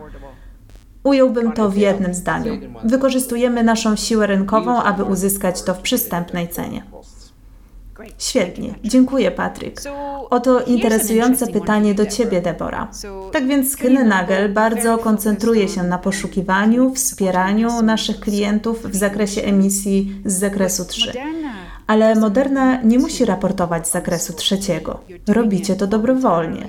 Ująłbym 1.09 1.53
to 1.53 1.71
w 1.71 1.77
jednym 1.77 2.15
zdaniu. 2.15 2.59
Wykorzystujemy 2.85 3.63
naszą 3.63 3.97
siłę 3.97 4.27
rynkową, 4.27 4.83
aby 4.83 5.05
uzyskać 5.05 5.63
to 5.63 5.75
w 5.75 5.79
przystępnej 5.79 6.49
cenie. 6.49 6.83
Świetnie, 8.19 8.75
dziękuję 8.85 9.31
Patryk. 9.31 9.81
Oto 10.31 10.61
interesujące 10.61 11.47
pytanie 11.47 11.95
do 11.95 12.07
Ciebie, 12.07 12.43
Debora. 12.43 12.89
Tak 13.33 13.47
więc 13.47 13.77
Nagel 14.05 14.53
bardzo 14.53 14.99
koncentruje 14.99 15.69
się 15.69 15.83
na 15.83 15.99
poszukiwaniu, 15.99 16.95
wspieraniu 16.95 17.83
naszych 17.83 18.21
klientów 18.21 18.87
w 18.87 18.97
zakresie 18.97 19.43
emisji 19.43 20.23
z 20.25 20.33
zakresu 20.39 20.85
3. 20.85 21.13
Ale 21.87 22.15
Moderna 22.15 22.83
nie 22.83 22.99
musi 22.99 23.25
raportować 23.25 23.89
z 23.89 23.93
zakresu 23.93 24.33
trzeciego. 24.33 25.01
Robicie 25.29 25.77
to 25.77 25.87
dobrowolnie. 25.87 26.69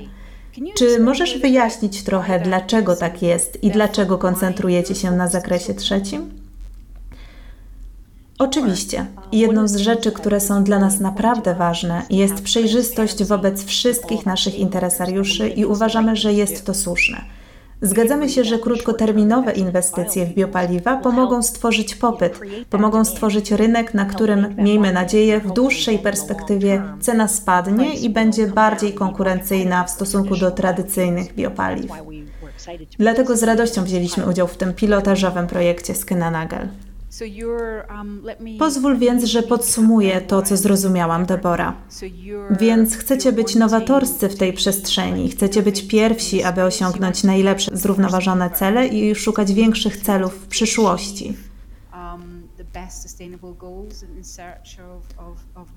Czy 0.77 0.99
możesz 0.99 1.37
wyjaśnić 1.37 2.03
trochę, 2.03 2.39
dlaczego 2.39 2.95
tak 2.95 3.21
jest 3.21 3.63
i 3.63 3.71
dlaczego 3.71 4.17
koncentrujecie 4.17 4.95
się 4.95 5.11
na 5.11 5.27
zakresie 5.27 5.73
trzecim? 5.73 6.31
Oczywiście. 8.39 9.05
Jedną 9.31 9.67
z 9.67 9.75
rzeczy, 9.75 10.11
które 10.11 10.39
są 10.39 10.63
dla 10.63 10.79
nas 10.79 10.99
naprawdę 10.99 11.55
ważne, 11.55 12.01
jest 12.09 12.41
przejrzystość 12.41 13.23
wobec 13.23 13.65
wszystkich 13.65 14.25
naszych 14.25 14.59
interesariuszy 14.59 15.49
i 15.49 15.65
uważamy, 15.65 16.15
że 16.15 16.33
jest 16.33 16.65
to 16.65 16.73
słuszne. 16.73 17.21
Zgadzamy 17.81 18.29
się, 18.29 18.43
że 18.43 18.59
krótkoterminowe 18.59 19.51
inwestycje 19.51 20.25
w 20.25 20.33
biopaliwa 20.33 20.97
pomogą 20.97 21.43
stworzyć 21.43 21.95
popyt, 21.95 22.39
pomogą 22.69 23.05
stworzyć 23.05 23.51
rynek, 23.51 23.93
na 23.93 24.05
którym, 24.05 24.55
miejmy 24.57 24.93
nadzieję, 24.93 25.39
w 25.39 25.53
dłuższej 25.53 25.99
perspektywie 25.99 26.83
cena 26.99 27.27
spadnie 27.27 27.93
i 27.93 28.09
będzie 28.09 28.47
bardziej 28.47 28.93
konkurencyjna 28.93 29.83
w 29.83 29.89
stosunku 29.89 30.35
do 30.35 30.51
tradycyjnych 30.51 31.35
biopaliw. 31.35 31.91
Dlatego 32.99 33.37
z 33.37 33.43
radością 33.43 33.83
wzięliśmy 33.83 34.25
udział 34.25 34.47
w 34.47 34.57
tym 34.57 34.73
pilotażowym 34.73 35.47
projekcie 35.47 35.95
Skynanagel. 35.95 36.67
Um, 37.99 38.23
Pozwól 38.59 38.97
więc, 38.97 39.23
że 39.23 39.43
podsumuję 39.43 40.21
to, 40.21 40.41
co 40.41 40.57
zrozumiałam, 40.57 41.25
Debora. 41.25 41.75
Więc 42.59 42.95
chcecie 42.95 43.31
być 43.31 43.55
nowatorscy 43.55 44.29
w 44.29 44.37
tej 44.37 44.53
przestrzeni, 44.53 45.29
chcecie 45.29 45.61
być 45.61 45.87
pierwsi, 45.87 46.43
aby 46.43 46.63
osiągnąć 46.63 47.23
najlepsze 47.23 47.71
zrównoważone 47.73 48.49
cele 48.49 48.87
i 48.87 49.15
szukać 49.15 49.53
większych 49.53 49.97
celów 49.97 50.33
w 50.33 50.47
przyszłości. 50.47 51.48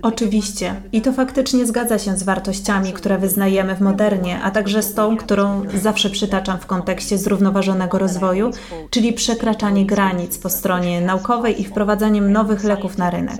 Oczywiście. 0.02 0.82
I 0.92 1.02
to 1.02 1.12
faktycznie 1.12 1.66
zgadza 1.66 1.98
się 1.98 2.16
z 2.16 2.22
wartościami, 2.22 2.92
które 2.92 3.18
wyznajemy 3.18 3.76
w 3.76 3.80
modernie, 3.80 4.40
a 4.42 4.50
także 4.50 4.82
z 4.82 4.94
tą, 4.94 5.16
którą 5.16 5.62
zawsze 5.74 6.10
przytaczam 6.10 6.58
w 6.58 6.66
kontekście 6.66 7.18
zrównoważonego 7.18 7.98
rozwoju, 7.98 8.50
czyli 8.90 9.12
przekraczanie 9.12 9.86
granic 9.86 10.38
po 10.38 10.50
stronie 10.50 11.00
naukowej 11.00 11.60
i 11.60 11.64
wprowadzaniem 11.64 12.32
nowych 12.32 12.64
leków 12.64 12.98
na 12.98 13.10
rynek. 13.10 13.36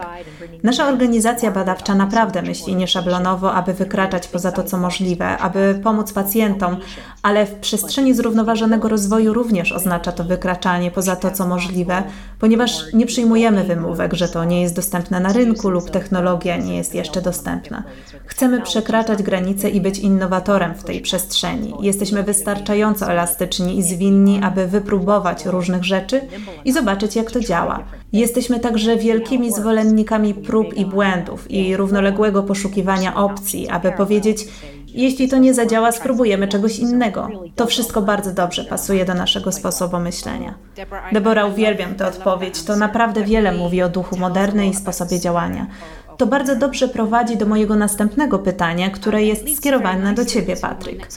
Nasza 0.63 0.89
organizacja 0.89 1.51
badawcza 1.51 1.95
naprawdę 1.95 2.43
myśli 2.43 2.77
nieszablonowo, 2.77 3.55
aby 3.55 3.75
wykraczać 3.75 4.29
poza 4.29 4.53
to, 4.53 4.65
co 4.65 4.79
możliwe, 4.79 5.39
aby 5.39 5.81
pomóc 5.83 6.13
pacjentom, 6.13 6.77
ale 7.23 7.47
w 7.47 7.55
przestrzeni 7.55 8.15
zrównoważonego 8.15 8.89
rozwoju 8.89 9.35
również 9.35 9.73
oznacza 9.73 10.13
to 10.13 10.25
wykraczanie 10.25 10.91
poza 10.91 11.17
to, 11.17 11.31
co 11.31 11.47
możliwe, 11.47 12.03
ponieważ 12.39 12.93
nie 12.93 13.07
przyjmujemy 13.07 13.42
wymówek, 13.51 14.15
że 14.15 14.29
to 14.29 14.45
nie 14.45 14.63
jest 14.63 14.77
dostępne 14.77 15.21
na 15.21 15.33
rynku 15.33 15.71
lub 15.71 15.91
technologia 15.91 16.57
nie 16.57 16.77
jest 16.77 16.95
jeszcze 16.95 17.23
dostępna. 17.23 17.83
Chcemy 18.27 18.61
przekraczać 18.61 19.23
granice 19.23 19.71
i 19.71 19.81
być 19.81 19.99
innowatorem 19.99 20.75
w 20.75 20.85
tej 20.85 21.01
przestrzeni. 21.01 21.75
Jesteśmy 21.81 22.23
wystarczająco 22.23 23.11
elastyczni 23.11 23.79
i 23.79 23.83
zwinni, 23.83 24.41
aby 24.43 24.67
wypróbować 24.67 25.47
różnych 25.47 25.85
rzeczy 25.85 26.21
i 26.65 26.73
zobaczyć, 26.73 27.17
jak 27.17 27.31
to 27.31 27.41
działa. 27.41 27.85
Jesteśmy 28.13 28.61
także 28.61 28.97
wielkimi 28.97 29.53
zwolennikami 29.53 30.35
prób 30.35 30.75
i 30.75 30.87
błędów 30.87 31.51
i 31.51 31.77
równoległego 31.77 32.43
poszukiwania 32.43 33.15
opcji, 33.15 33.69
aby 33.69 33.93
powiedzieć, 33.93 34.47
jeśli 34.95 35.29
to 35.29 35.39
nie 35.39 35.55
zadziała, 35.55 35.93
spróbujemy 35.93 36.49
czegoś 36.49 36.79
innego. 36.79 37.29
To 37.57 37.67
wszystko 37.67 38.03
bardzo 38.03 38.33
dobrze 38.33 38.65
pasuje 38.65 39.05
do 39.05 39.15
naszego 39.15 39.53
sposobu 39.53 39.99
myślenia. 39.99 40.55
Debora, 41.13 41.47
uwielbiam 41.47 41.95
tę 41.95 42.07
odpowiedź. 42.07 42.63
To 42.63 42.77
naprawdę 42.77 43.25
wiele 43.25 43.53
mówi 43.53 43.83
o 43.83 43.89
duchu 43.89 44.17
moderny 44.17 44.67
i 44.67 44.75
sposobie 44.75 45.21
działania. 45.21 45.67
To 46.17 46.27
bardzo 46.27 46.57
dobrze 46.57 46.89
prowadzi 46.89 47.37
do 47.37 47.47
mojego 47.47 47.77
następnego 47.77 48.39
pytania, 48.39 48.91
które 48.91 49.23
jest 49.23 49.57
skierowane 49.57 50.15
do 50.15 50.25
Ciebie, 50.25 50.57
Patryk. 50.57 51.09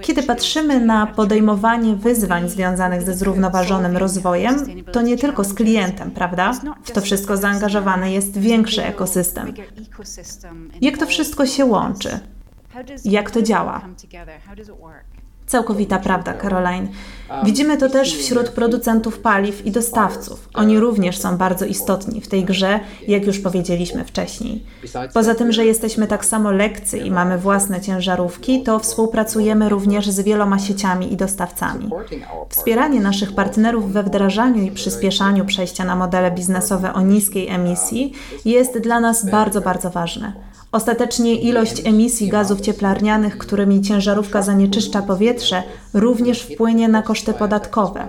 Kiedy 0.00 0.22
patrzymy 0.22 0.80
na 0.80 1.06
podejmowanie 1.06 1.94
wyzwań 1.94 2.48
związanych 2.48 3.02
ze 3.02 3.14
zrównoważonym 3.14 3.96
rozwojem, 3.96 4.84
to 4.92 5.02
nie 5.02 5.16
tylko 5.16 5.44
z 5.44 5.54
klientem, 5.54 6.10
prawda? 6.10 6.52
W 6.84 6.90
to 6.90 7.00
wszystko 7.00 7.36
zaangażowany 7.36 8.12
jest 8.12 8.38
większy 8.38 8.84
ekosystem. 8.84 9.54
Jak 10.80 10.98
to 10.98 11.06
wszystko 11.06 11.46
się 11.46 11.64
łączy? 11.64 12.20
Jak 13.04 13.30
to 13.30 13.42
działa? 13.42 13.80
Całkowita 15.50 15.98
prawda, 15.98 16.34
Caroline. 16.34 16.88
Widzimy 17.44 17.76
to 17.76 17.88
też 17.88 18.16
wśród 18.16 18.48
producentów 18.48 19.18
paliw 19.18 19.66
i 19.66 19.70
dostawców. 19.70 20.48
Oni 20.54 20.78
również 20.78 21.18
są 21.18 21.36
bardzo 21.36 21.64
istotni 21.64 22.20
w 22.20 22.28
tej 22.28 22.44
grze, 22.44 22.80
jak 23.08 23.26
już 23.26 23.38
powiedzieliśmy 23.38 24.04
wcześniej. 24.04 24.64
Poza 25.14 25.34
tym, 25.34 25.52
że 25.52 25.64
jesteśmy 25.64 26.06
tak 26.06 26.24
samo 26.24 26.52
lekcy 26.52 26.98
i 26.98 27.10
mamy 27.10 27.38
własne 27.38 27.80
ciężarówki, 27.80 28.62
to 28.62 28.78
współpracujemy 28.78 29.68
również 29.68 30.10
z 30.10 30.20
wieloma 30.20 30.58
sieciami 30.58 31.12
i 31.12 31.16
dostawcami. 31.16 31.90
Wspieranie 32.48 33.00
naszych 33.00 33.34
partnerów 33.34 33.92
we 33.92 34.02
wdrażaniu 34.02 34.62
i 34.62 34.70
przyspieszaniu 34.70 35.44
przejścia 35.44 35.84
na 35.84 35.96
modele 35.96 36.30
biznesowe 36.30 36.94
o 36.94 37.00
niskiej 37.00 37.48
emisji 37.48 38.12
jest 38.44 38.78
dla 38.78 39.00
nas 39.00 39.30
bardzo, 39.30 39.60
bardzo 39.60 39.90
ważne. 39.90 40.49
Ostatecznie 40.72 41.34
ilość 41.34 41.86
emisji 41.86 42.28
gazów 42.28 42.60
cieplarnianych, 42.60 43.38
którymi 43.38 43.82
ciężarówka 43.82 44.42
zanieczyszcza 44.42 45.02
powietrze, 45.02 45.62
również 45.94 46.42
wpłynie 46.42 46.88
na 46.88 47.02
koszty 47.02 47.34
podatkowe. 47.34 48.08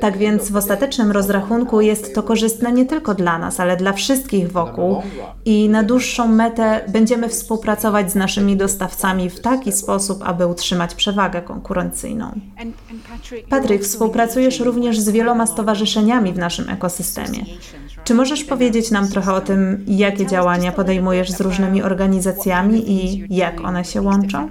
Tak 0.00 0.18
więc 0.18 0.50
w 0.50 0.56
ostatecznym 0.56 1.12
rozrachunku 1.12 1.80
jest 1.80 2.14
to 2.14 2.22
korzystne 2.22 2.72
nie 2.72 2.86
tylko 2.86 3.14
dla 3.14 3.38
nas, 3.38 3.60
ale 3.60 3.76
dla 3.76 3.92
wszystkich 3.92 4.52
wokół 4.52 5.02
i 5.44 5.68
na 5.68 5.82
dłuższą 5.82 6.28
metę 6.28 6.80
będziemy 6.88 7.28
współpracować 7.28 8.12
z 8.12 8.14
naszymi 8.14 8.56
dostawcami 8.56 9.30
w 9.30 9.40
taki 9.40 9.72
sposób, 9.72 10.22
aby 10.24 10.46
utrzymać 10.46 10.94
przewagę 10.94 11.42
konkurencyjną. 11.42 12.32
Patryk, 13.48 13.82
współpracujesz 13.82 14.60
również 14.60 14.98
z 15.00 15.08
wieloma 15.08 15.46
stowarzyszeniami 15.46 16.32
w 16.32 16.38
naszym 16.38 16.68
ekosystemie. 16.70 17.44
Czy 18.04 18.14
możesz 18.14 18.44
powiedzieć 18.44 18.90
nam 18.90 19.08
trochę 19.08 19.32
o 19.32 19.40
tym, 19.40 19.84
jakie 19.86 20.26
działania 20.26 20.72
podejmujesz 20.72 21.30
z 21.30 21.40
różnymi 21.40 21.82
organizacjami 21.82 22.92
i 22.92 23.26
jak 23.36 23.60
one 23.64 23.84
się 23.84 24.02
łączą? 24.02 24.48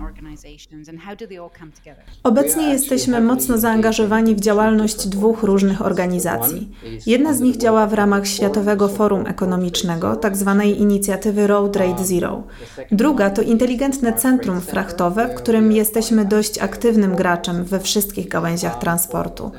Obecnie 2.23 2.69
jesteśmy 2.69 3.21
mocno 3.21 3.57
zaangażowani 3.57 4.35
w 4.35 4.39
działalność 4.39 5.07
dwóch 5.07 5.43
różnych 5.43 5.81
organizacji. 5.81 6.71
Jedna 7.05 7.33
z 7.33 7.39
nich 7.39 7.57
działa 7.57 7.87
w 7.87 7.93
ramach 7.93 8.27
Światowego 8.27 8.87
Forum 8.87 9.27
Ekonomicznego, 9.27 10.15
tzw. 10.15 10.55
Tak 10.57 10.79
inicjatywy 10.79 11.47
Road 11.47 11.75
Rate 11.75 12.05
Zero. 12.05 12.43
Druga 12.91 13.29
to 13.29 13.41
inteligentne 13.41 14.13
centrum 14.13 14.61
frachtowe, 14.61 15.27
w 15.27 15.35
którym 15.35 15.71
jesteśmy 15.71 16.25
dość 16.25 16.59
aktywnym 16.59 17.15
graczem 17.15 17.63
we 17.63 17.79
wszystkich 17.79 18.27
gałęziach 18.27 18.79
transportu. 18.79 19.51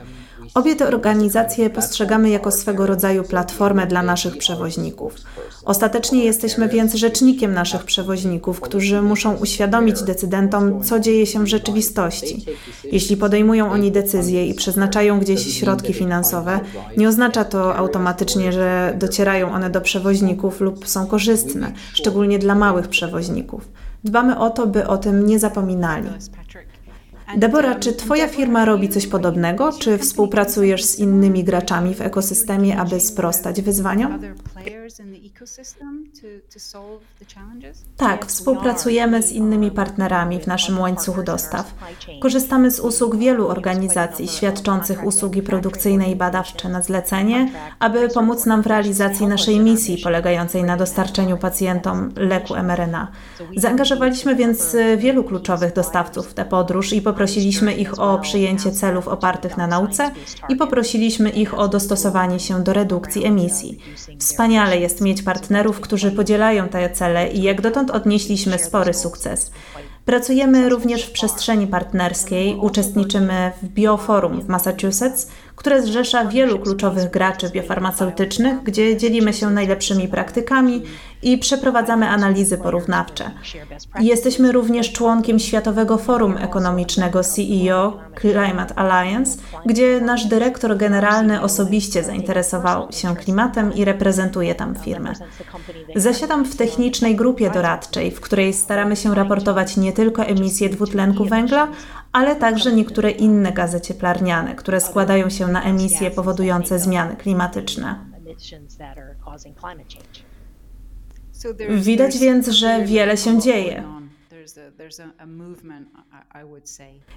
Obie 0.58 0.76
te 0.76 0.88
organizacje 0.88 1.70
postrzegamy 1.70 2.30
jako 2.30 2.50
swego 2.50 2.86
rodzaju 2.86 3.24
platformę 3.24 3.86
dla 3.86 4.02
naszych 4.02 4.38
przewoźników. 4.38 5.14
Ostatecznie 5.64 6.24
jesteśmy 6.24 6.68
więc 6.68 6.94
rzecznikiem 6.94 7.54
naszych 7.54 7.84
przewoźników, 7.84 8.60
którzy 8.60 9.02
muszą 9.02 9.34
uświadomić 9.34 10.02
decydentom, 10.02 10.82
co 10.82 11.00
dzieje 11.00 11.26
się 11.26 11.44
w 11.44 11.46
rzeczywistości. 11.46 12.44
Jeśli 12.92 13.16
podejmują 13.16 13.70
oni 13.70 13.92
decyzje 13.92 14.46
i 14.46 14.54
przeznaczają 14.54 15.20
gdzieś 15.20 15.58
środki 15.58 15.92
finansowe, 15.92 16.60
nie 16.96 17.08
oznacza 17.08 17.44
to 17.44 17.76
automatycznie, 17.76 18.52
że 18.52 18.94
docierają 18.98 19.52
one 19.52 19.70
do 19.70 19.80
przewoźników 19.80 20.60
lub 20.60 20.88
są 20.88 21.06
korzystne, 21.06 21.72
szczególnie 21.92 22.38
dla 22.38 22.54
małych 22.54 22.88
przewoźników. 22.88 23.68
Dbamy 24.04 24.38
o 24.38 24.50
to, 24.50 24.66
by 24.66 24.86
o 24.86 24.98
tym 24.98 25.26
nie 25.26 25.38
zapominali. 25.38 26.08
Debora, 27.36 27.74
czy 27.74 27.92
Twoja 27.92 28.28
firma 28.28 28.64
robi 28.64 28.88
coś 28.88 29.06
podobnego? 29.06 29.72
Czy 29.72 29.98
współpracujesz 29.98 30.84
z 30.84 30.98
innymi 30.98 31.44
graczami 31.44 31.94
w 31.94 32.00
ekosystemie, 32.00 32.80
aby 32.80 33.00
sprostać 33.00 33.62
wyzwaniom? 33.62 34.20
Tak, 37.96 38.26
współpracujemy 38.26 39.22
z 39.22 39.32
innymi 39.32 39.70
partnerami 39.70 40.40
w 40.40 40.46
naszym 40.46 40.80
łańcuchu 40.80 41.22
dostaw. 41.22 41.74
Korzystamy 42.20 42.70
z 42.70 42.80
usług 42.80 43.16
wielu 43.16 43.48
organizacji 43.48 44.28
świadczących 44.28 45.04
usługi 45.04 45.42
produkcyjne 45.42 46.10
i 46.10 46.16
badawcze 46.16 46.68
na 46.68 46.82
zlecenie, 46.82 47.50
aby 47.78 48.08
pomóc 48.08 48.46
nam 48.46 48.62
w 48.62 48.66
realizacji 48.66 49.26
naszej 49.26 49.60
misji 49.60 49.98
polegającej 50.04 50.62
na 50.64 50.76
dostarczeniu 50.76 51.38
pacjentom 51.38 52.12
leku 52.16 52.54
mRNA. 52.56 53.08
Zaangażowaliśmy 53.56 54.36
więc 54.36 54.76
wielu 54.96 55.24
kluczowych 55.24 55.72
dostawców 55.72 56.26
w 56.26 56.34
tę 56.34 56.44
podróż 56.44 56.92
i 56.92 57.02
poprosiliśmy 57.18 57.72
ich 57.72 58.00
o 58.00 58.18
przyjęcie 58.18 58.70
celów 58.70 59.08
opartych 59.08 59.56
na 59.56 59.66
nauce 59.66 60.10
i 60.48 60.56
poprosiliśmy 60.56 61.30
ich 61.30 61.58
o 61.58 61.68
dostosowanie 61.68 62.40
się 62.40 62.62
do 62.62 62.72
redukcji 62.72 63.24
emisji. 63.24 63.78
Wspaniale 64.18 64.78
jest 64.78 65.00
mieć 65.00 65.22
partnerów, 65.22 65.80
którzy 65.80 66.10
podzielają 66.10 66.68
te 66.68 66.90
cele 66.90 67.32
i 67.32 67.42
jak 67.42 67.60
dotąd 67.60 67.90
odnieśliśmy 67.90 68.58
spory 68.58 68.94
sukces. 68.94 69.50
Pracujemy 70.04 70.68
również 70.68 71.02
w 71.02 71.12
przestrzeni 71.12 71.66
partnerskiej, 71.66 72.56
uczestniczymy 72.60 73.52
w 73.62 73.68
Bioforum 73.68 74.40
w 74.40 74.48
Massachusetts, 74.48 75.28
które 75.56 75.82
zrzesza 75.82 76.24
wielu 76.24 76.58
kluczowych 76.58 77.10
graczy 77.10 77.50
biofarmaceutycznych, 77.50 78.62
gdzie 78.62 78.96
dzielimy 78.96 79.32
się 79.32 79.50
najlepszymi 79.50 80.08
praktykami 80.08 80.82
i 81.22 81.38
przeprowadzamy 81.38 82.08
analizy 82.08 82.58
porównawcze. 82.58 83.30
Jesteśmy 84.00 84.52
również 84.52 84.92
członkiem 84.92 85.38
Światowego 85.38 85.98
Forum 85.98 86.36
Ekonomicznego 86.36 87.24
CEO 87.24 87.98
Climate 88.20 88.74
Alliance, 88.74 89.38
gdzie 89.66 90.00
nasz 90.00 90.26
dyrektor 90.26 90.76
generalny 90.76 91.42
osobiście 91.42 92.04
zainteresował 92.04 92.92
się 92.92 93.16
klimatem 93.16 93.74
i 93.74 93.84
reprezentuje 93.84 94.54
tam 94.54 94.74
firmę. 94.74 95.12
Zasiadam 95.96 96.44
w 96.44 96.56
technicznej 96.56 97.16
grupie 97.16 97.50
doradczej, 97.50 98.10
w 98.10 98.20
której 98.20 98.52
staramy 98.52 98.96
się 98.96 99.14
raportować 99.14 99.76
nie 99.76 99.92
tylko 99.92 100.22
emisje 100.22 100.68
dwutlenku 100.68 101.24
węgla, 101.24 101.68
ale 102.12 102.36
także 102.36 102.72
niektóre 102.72 103.10
inne 103.10 103.52
gazy 103.52 103.80
cieplarniane, 103.80 104.54
które 104.54 104.80
składają 104.80 105.30
się 105.30 105.46
na 105.46 105.62
emisje 105.62 106.10
powodujące 106.10 106.78
zmiany 106.78 107.16
klimatyczne. 107.16 108.04
Widać 111.76 112.18
więc, 112.18 112.48
że 112.48 112.84
wiele 112.84 113.16
się 113.16 113.38
dzieje. 113.38 113.84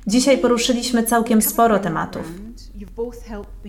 Dzisiaj 0.08 0.38
poruszyliśmy 0.38 1.04
całkiem 1.04 1.42
sporo 1.42 1.80
tematów. 1.80 2.24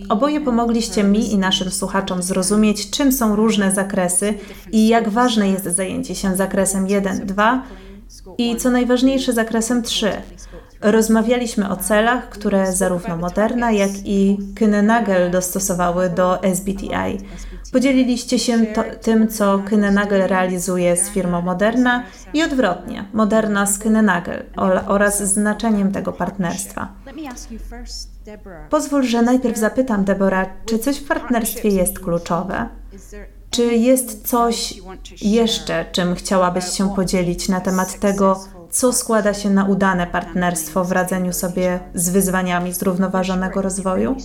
Oboje 0.09 0.41
pomogliście 0.41 1.05
mi 1.05 1.33
i 1.33 1.39
naszym 1.39 1.71
słuchaczom 1.71 2.23
zrozumieć, 2.23 2.91
czym 2.91 3.13
są 3.13 3.37
różne 3.37 3.73
zakresy 3.73 4.35
i 4.73 4.89
jak 4.89 5.09
ważne 5.09 5.49
jest 5.49 5.65
zajęcie 5.65 6.15
się 6.15 6.37
zakresem 6.37 6.87
1, 6.87 7.27
2 7.27 7.63
i 8.39 8.57
co 8.57 8.71
najważniejsze 8.71 9.33
zakresem 9.33 9.83
3. 9.83 10.13
Rozmawialiśmy 10.81 11.69
o 11.71 11.77
celach, 11.77 12.29
które 12.29 12.73
zarówno 12.73 13.17
Moderna, 13.17 13.73
jak 13.73 13.91
i 14.05 14.39
Kühne-Nagel 14.55 15.31
dostosowały 15.31 16.11
do 16.11 16.43
SBTI. 16.43 17.19
Podzieliliście 17.73 18.39
się 18.39 18.67
to, 18.67 18.85
tym, 19.03 19.29
co 19.29 19.59
Kühne-Nagel 19.59 20.27
realizuje 20.27 20.97
z 20.97 21.09
firmą 21.09 21.43
Moderna 21.43 22.05
i 22.33 22.43
odwrotnie, 22.43 23.05
Moderna 23.13 23.67
z 23.67 23.79
Kühne-Nagel 23.79 24.43
oraz 24.87 25.23
znaczeniem 25.23 25.93
tego 25.93 26.13
partnerstwa. 26.13 26.89
Pozwól, 28.71 29.03
że 29.03 29.23
najpierw 29.23 29.59
zapytam 29.59 30.05
Debora, 30.05 30.47
czy 30.67 30.79
coś 30.79 30.99
w 30.99 31.09
partnerstwie 31.09 31.69
jest 31.69 31.99
kluczowe? 31.99 32.69
Czy 33.51 33.63
jest 33.63 34.29
coś 34.29 34.75
jeszcze, 35.23 35.85
czym 35.93 36.15
chciałabyś 36.15 36.65
się 36.65 36.95
podzielić 36.95 37.49
na 37.49 37.61
temat 37.61 38.01
tego, 38.01 38.41
co 38.71 38.93
składa 38.93 39.35
się 39.35 39.51
na 39.51 39.65
udane 39.65 40.07
partnerstwo 40.07 40.85
w 40.85 40.93
radzeniu 40.93 41.33
sobie 41.33 41.81
z 41.95 42.09
wyzwaniami 42.09 42.73
zrównoważonego 42.73 43.63
rozwoju? 43.63 44.17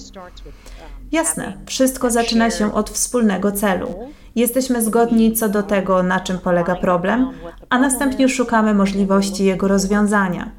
Jasne, 1.11 1.53
wszystko 1.65 2.11
zaczyna 2.11 2.51
się 2.51 2.73
od 2.73 2.89
wspólnego 2.89 3.51
celu. 3.51 3.95
Jesteśmy 4.35 4.81
zgodni 4.81 5.33
co 5.33 5.49
do 5.49 5.63
tego, 5.63 6.03
na 6.03 6.19
czym 6.19 6.39
polega 6.39 6.75
problem, 6.75 7.29
a 7.69 7.79
następnie 7.79 8.29
szukamy 8.29 8.73
możliwości 8.73 9.45
jego 9.45 9.67
rozwiązania. 9.67 10.51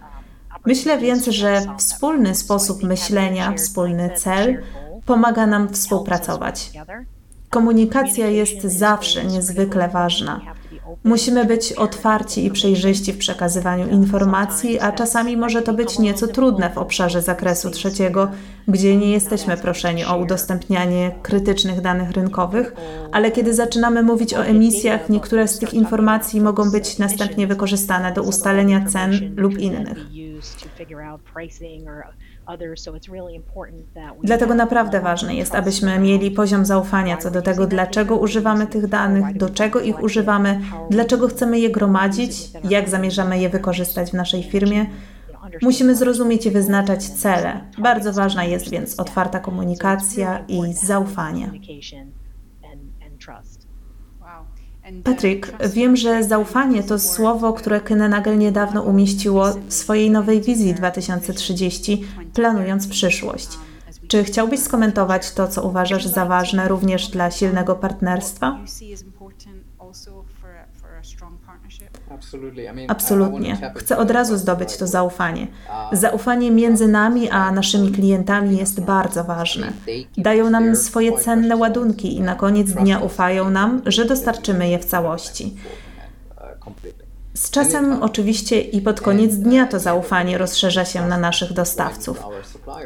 Myślę 0.67 0.99
więc, 0.99 1.27
że 1.27 1.63
wspólny 1.79 2.35
sposób 2.35 2.83
myślenia, 2.83 3.53
wspólny 3.53 4.11
cel 4.17 4.63
pomaga 5.07 5.47
nam 5.47 5.69
współpracować. 5.69 6.71
Komunikacja 7.51 8.27
jest 8.27 8.63
zawsze 8.63 9.25
niezwykle 9.25 9.89
ważna. 9.89 10.41
Musimy 11.05 11.45
być 11.45 11.73
otwarci 11.73 12.47
i 12.47 12.51
przejrzyści 12.51 13.13
w 13.13 13.19
przekazywaniu 13.19 13.89
informacji, 13.89 14.81
a 14.81 14.93
czasami 14.93 15.37
może 15.37 15.63
to 15.63 15.75
być 15.75 15.99
nieco 15.99 16.27
trudne 16.27 16.71
w 16.71 16.79
obszarze 16.79 17.23
zakresu 17.23 17.71
trzeciego, 17.71 18.31
gdzie 18.69 18.97
nie 18.97 19.11
jesteśmy 19.11 19.57
proszeni 19.57 20.05
o 20.05 20.17
udostępnianie 20.17 21.15
krytycznych 21.23 21.81
danych 21.81 22.11
rynkowych, 22.11 22.75
ale 23.13 23.31
kiedy 23.31 23.55
zaczynamy 23.55 24.03
mówić 24.03 24.35
o 24.35 24.45
emisjach, 24.45 25.09
niektóre 25.09 25.49
z 25.49 25.59
tych 25.59 25.75
informacji 25.75 26.41
mogą 26.41 26.71
być 26.71 26.99
następnie 26.99 27.47
wykorzystane 27.47 28.13
do 28.13 28.23
ustalenia 28.23 28.87
cen 28.87 29.35
lub 29.37 29.59
innych. 29.59 29.99
Dlatego 34.25 34.55
naprawdę 34.55 35.01
ważne 35.01 35.35
jest, 35.35 35.55
abyśmy 35.55 35.99
mieli 35.99 36.31
poziom 36.31 36.65
zaufania 36.67 37.17
co 37.17 37.31
do 37.31 37.43
tego, 37.43 37.67
dlaczego 37.67 38.17
używamy 38.17 38.67
tych 38.67 38.87
danych, 38.87 39.37
do 39.37 39.51
czego 39.51 39.81
ich 39.81 40.03
używamy, 40.03 40.61
dlaczego 40.91 41.29
chcemy 41.29 41.59
je 41.61 41.71
gromadzić, 41.71 42.33
jak 42.71 42.89
zamierzamy 42.89 43.39
je 43.39 43.49
wykorzystać 43.49 44.11
w 44.11 44.15
naszej 44.15 44.43
firmie. 44.43 44.87
Musimy 45.63 45.95
zrozumieć 45.95 46.47
i 46.47 46.51
wyznaczać 46.51 47.05
cele. 47.05 47.61
Bardzo 47.79 48.13
ważna 48.13 48.45
jest 48.45 48.71
więc 48.71 49.01
otwarta 49.01 49.41
komunikacja 49.41 50.45
i 50.49 50.73
zaufanie. 50.73 51.51
Patrick, 55.05 55.53
wiem, 55.75 55.97
że 55.97 56.25
zaufanie 56.25 56.83
to 56.83 56.99
słowo, 56.99 57.53
które 57.53 57.81
Kenenagel 57.81 58.39
niedawno 58.39 58.83
umieściło 58.83 59.53
w 59.69 59.75
swojej 59.75 60.11
nowej 60.11 60.41
wizji 60.41 60.75
2030, 60.75 62.05
planując 62.35 62.89
przyszłość. 62.89 63.49
Czy 64.09 64.25
chciałbyś 64.25 64.61
skomentować 64.61 65.33
to, 65.33 65.49
co 65.49 65.63
uważasz 65.63 66.07
za 66.07 66.27
ważne 66.27 66.69
również 66.69 67.09
dla 67.09 67.31
silnego 67.31 67.75
partnerstwa? 67.75 68.59
Absolutnie. 72.89 73.73
Chcę 73.77 73.99
od 73.99 74.11
razu 74.11 74.37
zdobyć 74.37 74.77
to 74.77 74.87
zaufanie. 74.87 75.47
Zaufanie 75.93 76.51
między 76.51 76.89
nami 76.89 77.31
a 77.31 77.51
naszymi 77.53 77.93
klientami 77.93 78.57
jest 78.57 78.81
bardzo 78.81 79.25
ważne. 79.25 79.73
Dają 80.17 80.51
nam 80.51 80.77
swoje 80.77 81.19
cenne 81.19 81.57
ładunki 81.57 82.17
i 82.17 82.21
na 82.21 82.35
koniec 82.35 82.71
dnia 82.73 82.99
ufają 82.99 83.51
nam, 83.51 83.83
że 83.87 84.05
dostarczymy 84.05 84.69
je 84.69 84.79
w 84.79 84.85
całości. 84.85 85.57
Z 87.35 87.51
czasem 87.51 88.03
oczywiście 88.03 88.61
i 88.61 88.81
pod 88.81 89.01
koniec 89.01 89.37
dnia 89.37 89.67
to 89.67 89.79
zaufanie 89.79 90.39
rozszerza 90.39 90.85
się 90.85 91.07
na 91.07 91.19
naszych 91.19 91.53
dostawców. 91.53 92.23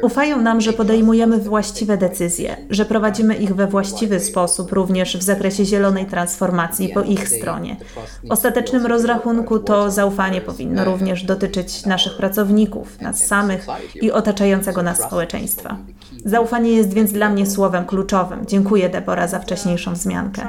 Ufają 0.01 0.41
nam, 0.41 0.61
że 0.61 0.73
podejmujemy 0.73 1.37
właściwe 1.37 1.97
decyzje, 1.97 2.57
że 2.69 2.85
prowadzimy 2.85 3.35
ich 3.35 3.55
we 3.55 3.67
właściwy 3.67 4.19
sposób, 4.19 4.71
również 4.71 5.17
w 5.17 5.23
zakresie 5.23 5.65
zielonej 5.65 6.05
transformacji 6.05 6.89
po 6.89 7.01
ich 7.01 7.29
stronie. 7.29 7.75
W 8.23 8.31
ostatecznym 8.31 8.85
rozrachunku 8.85 9.59
to 9.59 9.91
zaufanie 9.91 10.41
powinno 10.41 10.85
również 10.85 11.23
dotyczyć 11.23 11.85
naszych 11.85 12.17
pracowników, 12.17 13.01
nas 13.01 13.25
samych 13.25 13.67
i 14.01 14.11
otaczającego 14.11 14.83
nas 14.83 14.97
społeczeństwa. 14.97 15.77
Zaufanie 16.25 16.71
jest 16.71 16.93
więc 16.93 17.11
dla 17.11 17.29
mnie 17.29 17.45
słowem 17.45 17.85
kluczowym. 17.85 18.45
Dziękuję, 18.47 18.89
Debora, 18.89 19.27
za 19.27 19.39
wcześniejszą 19.39 19.93
wzmiankę. 19.93 20.47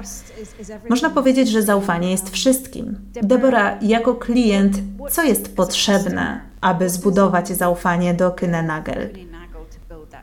Można 0.89 1.11
powiedzieć, 1.11 1.49
że 1.49 1.63
zaufanie 1.63 2.11
jest 2.11 2.31
wszystkim. 2.31 2.97
Debora, 3.23 3.79
jako 3.83 4.15
klient, 4.15 4.77
co 5.11 5.23
jest 5.23 5.57
potrzebne, 5.57 6.41
aby 6.61 6.91
zbudować 6.91 7.49
zaufanie 7.49 8.15
do? 8.15 8.35
Really 8.41 8.63
Nagel 8.63 9.65
to 9.71 9.79
build 9.89 10.15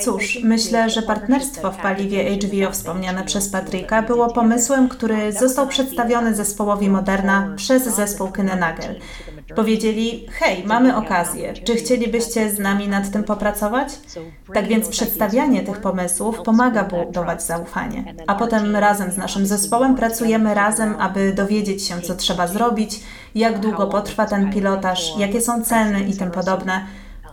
Cóż, 0.00 0.38
myślę, 0.42 0.90
że 0.90 1.02
partnerstwo 1.02 1.72
w 1.72 1.76
paliwie 1.76 2.38
HVO 2.38 2.72
wspomniane 2.72 3.24
przez 3.24 3.48
Patryka 3.48 4.02
było 4.02 4.32
pomysłem, 4.32 4.88
który 4.88 5.32
został 5.32 5.66
przedstawiony 5.66 6.34
zespołowi 6.34 6.88
Moderna 6.88 7.52
przez 7.56 7.84
zespół 7.84 8.28
Kynenagel. 8.28 9.00
Powiedzieli, 9.56 10.26
hej, 10.30 10.64
mamy 10.66 10.96
okazję, 10.96 11.54
czy 11.54 11.74
chcielibyście 11.74 12.50
z 12.50 12.58
nami 12.58 12.88
nad 12.88 13.10
tym 13.10 13.24
popracować? 13.24 13.88
Tak 14.54 14.66
więc 14.66 14.88
przedstawianie 14.88 15.62
tych 15.62 15.80
pomysłów 15.80 16.42
pomaga 16.42 16.84
budować 16.84 17.42
zaufanie. 17.42 18.14
A 18.26 18.34
potem 18.34 18.76
razem 18.76 19.10
z 19.10 19.16
naszym 19.16 19.46
zespołem 19.46 19.94
pracujemy 19.94 20.54
razem, 20.54 20.94
aby 20.98 21.32
dowiedzieć 21.32 21.86
się, 21.86 22.00
co 22.00 22.14
trzeba 22.14 22.46
zrobić, 22.46 23.00
jak 23.34 23.58
długo 23.58 23.86
potrwa 23.86 24.26
ten 24.26 24.52
pilotaż, 24.52 25.12
jakie 25.18 25.40
są 25.40 25.64
ceny 25.64 26.00
i 26.00 26.16
tym 26.16 26.30
podobne. 26.30 26.86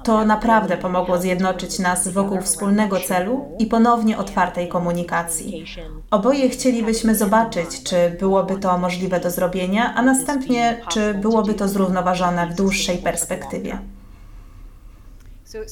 To 0.08 0.26
naprawdę 0.26 0.78
pomogło 0.78 1.18
zjednoczyć 1.22 1.80
nas 1.80 2.08
wokół 2.08 2.42
wspólnego 2.42 3.00
celu 3.00 3.46
i 3.60 3.66
ponownie 3.66 4.18
otwartej 4.18 4.68
komunikacji. 4.68 5.66
Oboje 6.12 6.50
chcielibyśmy 6.50 7.16
zobaczyć, 7.16 7.84
czy 7.84 8.18
byłoby 8.20 8.58
to 8.58 8.78
możliwe 8.78 9.20
do 9.20 9.32
zrobienia, 9.32 9.94
a 9.96 10.02
następnie, 10.02 10.82
czy 10.90 11.14
byłoby 11.14 11.54
to 11.54 11.68
zrównoważone 11.68 12.48
w 12.48 12.56
dłuższej 12.56 12.98
perspektywie. 12.98 13.80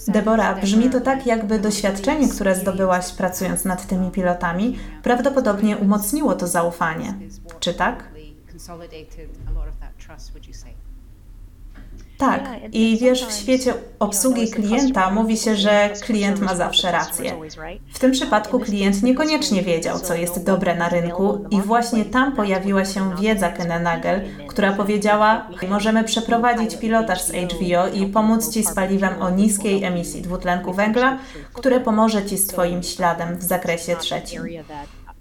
Debora, 0.07 0.55
brzmi 0.55 0.89
to 0.89 1.01
tak, 1.01 1.25
jakby 1.25 1.59
doświadczenie, 1.59 2.29
które 2.29 2.55
zdobyłaś 2.55 3.11
pracując 3.11 3.65
nad 3.65 3.87
tymi 3.87 4.11
pilotami, 4.11 4.79
prawdopodobnie 5.03 5.77
umocniło 5.77 6.35
to 6.35 6.47
zaufanie. 6.47 7.13
Czy 7.59 7.73
tak? 7.73 8.03
Tak. 12.17 12.49
I 12.71 12.97
wiesz, 13.01 13.25
w 13.25 13.31
świecie 13.31 13.73
obsługi 13.99 14.51
klienta 14.51 15.11
mówi 15.11 15.37
się, 15.37 15.55
że 15.55 15.89
klient 16.01 16.39
ma 16.39 16.55
zawsze 16.55 16.91
rację. 16.91 17.33
W 17.93 17.99
tym 17.99 18.11
przypadku 18.11 18.59
klient 18.59 19.03
niekoniecznie 19.03 19.61
wiedział, 19.61 19.99
co 19.99 20.15
jest 20.15 20.43
dobre 20.43 20.75
na 20.75 20.89
rynku 20.89 21.45
i 21.51 21.61
właśnie 21.61 22.05
tam 22.05 22.35
pojawiła 22.35 22.85
się 22.85 23.15
wiedza 23.15 23.49
Kennenagel, 23.49 24.21
która 24.47 24.73
powiedziała, 24.73 25.47
możemy 25.69 26.03
przeprowadzić 26.03 26.77
pilotaż 26.77 27.21
z 27.21 27.31
HVO 27.31 27.87
i 27.87 28.07
pomóc 28.07 28.53
Ci 28.53 28.63
z 28.63 28.73
paliwem 28.73 29.21
o 29.21 29.29
niskiej 29.29 29.83
emisji 29.83 30.21
dwutlenku 30.21 30.73
węgla, 30.73 31.17
które 31.53 31.79
pomoże 31.79 32.25
Ci 32.25 32.37
z 32.37 32.47
Twoim 32.47 32.83
śladem 32.83 33.37
w 33.37 33.43
zakresie 33.43 33.95
trzecim. 33.95 34.43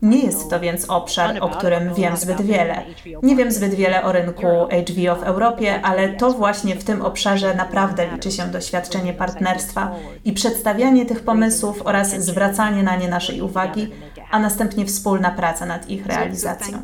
Nie 0.05 0.19
jest 0.19 0.51
to 0.51 0.61
więc 0.61 0.91
obszar, 0.91 1.37
o 1.41 1.49
którym 1.49 1.95
wiem 1.95 2.17
zbyt 2.17 2.43
wiele. 2.43 2.83
Nie 3.23 3.37
wiem 3.37 3.53
zbyt 3.53 3.75
wiele 3.75 4.05
o 4.05 4.13
rynku 4.13 4.47
HVO 4.87 5.17
w 5.17 5.23
Europie, 5.23 5.81
ale 5.83 6.09
to 6.09 6.33
właśnie 6.33 6.75
w 6.75 6.85
tym 6.85 7.03
obszarze 7.03 7.55
naprawdę 7.55 8.07
liczy 8.13 8.31
się 8.31 8.47
doświadczenie 8.47 9.13
partnerstwa 9.13 9.91
i 10.25 10.33
przedstawianie 10.33 11.07
tych 11.07 11.23
pomysłów 11.23 11.83
oraz 11.85 12.25
zwracanie 12.25 12.83
na 12.83 12.97
nie 12.97 13.09
naszej 13.09 13.41
uwagi, 13.41 13.89
a 14.31 14.39
następnie 14.39 14.87
wspólna 14.87 15.31
praca 15.31 15.67
nad 15.67 15.89
ich 15.89 16.07
realizacją. 16.07 16.79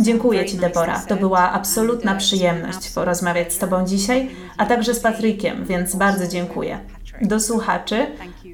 Dziękuję 0.00 0.46
Ci, 0.46 0.56
Debora. 0.56 1.02
To 1.08 1.16
była 1.16 1.52
absolutna 1.52 2.14
przyjemność 2.14 2.90
porozmawiać 2.90 3.52
z 3.52 3.58
Tobą 3.58 3.86
dzisiaj, 3.86 4.30
a 4.58 4.66
także 4.66 4.94
z 4.94 5.00
Patrykiem, 5.00 5.64
więc 5.64 5.96
bardzo 5.96 6.28
dziękuję. 6.28 6.78
Do 7.22 7.40
słuchaczy, 7.40 8.06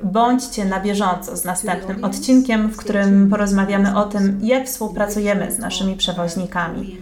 bądźcie 0.03 0.65
na 0.65 0.81
bieżąco 0.81 1.37
z 1.37 1.45
następnym 1.45 2.05
odcinkiem, 2.05 2.69
w 2.69 2.77
którym 2.77 3.31
porozmawiamy 3.31 3.97
o 3.97 4.05
tym, 4.05 4.41
jak 4.43 4.67
współpracujemy 4.67 5.53
z 5.53 5.59
naszymi 5.59 5.97
przewoźnikami. 5.97 6.97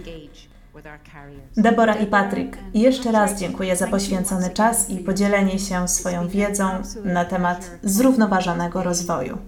Debora 1.56 1.94
i 1.94 2.06
Patryk, 2.06 2.58
jeszcze 2.74 3.12
raz 3.12 3.40
dziękuję 3.40 3.76
za 3.76 3.86
poświęcony 3.86 4.50
czas 4.50 4.90
i 4.90 4.98
podzielenie 4.98 5.58
się 5.58 5.88
swoją 5.88 6.28
wiedzą 6.28 6.68
na 7.04 7.24
temat 7.24 7.70
zrównoważonego 7.82 8.82
rozwoju. 8.82 9.38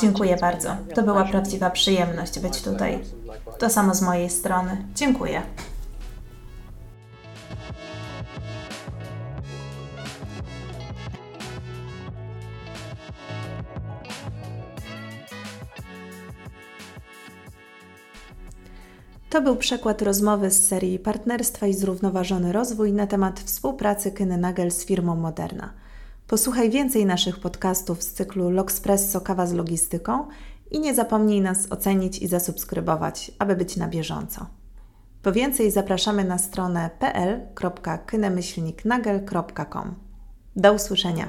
Dziękuję 0.00 0.36
bardzo. 0.36 0.76
To 0.94 1.02
była 1.02 1.24
prawdziwa 1.24 1.70
przyjemność 1.70 2.40
być 2.40 2.62
tutaj. 2.62 2.98
To 3.58 3.70
samo 3.70 3.94
z 3.94 4.02
mojej 4.02 4.30
strony. 4.30 4.84
Dziękuję. 4.94 5.42
To 19.30 19.42
był 19.42 19.56
przekład 19.56 20.02
rozmowy 20.02 20.50
z 20.50 20.66
serii 20.66 20.98
Partnerstwa 20.98 21.66
i 21.66 21.74
Zrównoważony 21.74 22.52
Rozwój 22.52 22.92
na 22.92 23.06
temat 23.06 23.40
współpracy 23.40 24.12
Kynenagel 24.12 24.70
z 24.70 24.84
firmą 24.84 25.16
Moderna. 25.16 25.72
Posłuchaj 26.26 26.70
więcej 26.70 27.06
naszych 27.06 27.40
podcastów 27.40 28.02
z 28.02 28.12
cyklu 28.12 28.50
Logspresso 28.50 29.20
Kawa 29.20 29.46
z 29.46 29.52
Logistyką 29.52 30.26
i 30.70 30.80
nie 30.80 30.94
zapomnij 30.94 31.40
nas 31.40 31.72
ocenić 31.72 32.18
i 32.18 32.26
zasubskrybować, 32.26 33.32
aby 33.38 33.56
być 33.56 33.76
na 33.76 33.88
bieżąco. 33.88 34.57
Po 35.28 35.32
więcej 35.32 35.70
zapraszamy 35.70 36.24
na 36.24 36.38
stronę 36.38 36.90
pl.kynemyślniknagel.com. 36.98 39.94
Do 40.56 40.72
usłyszenia. 40.72 41.28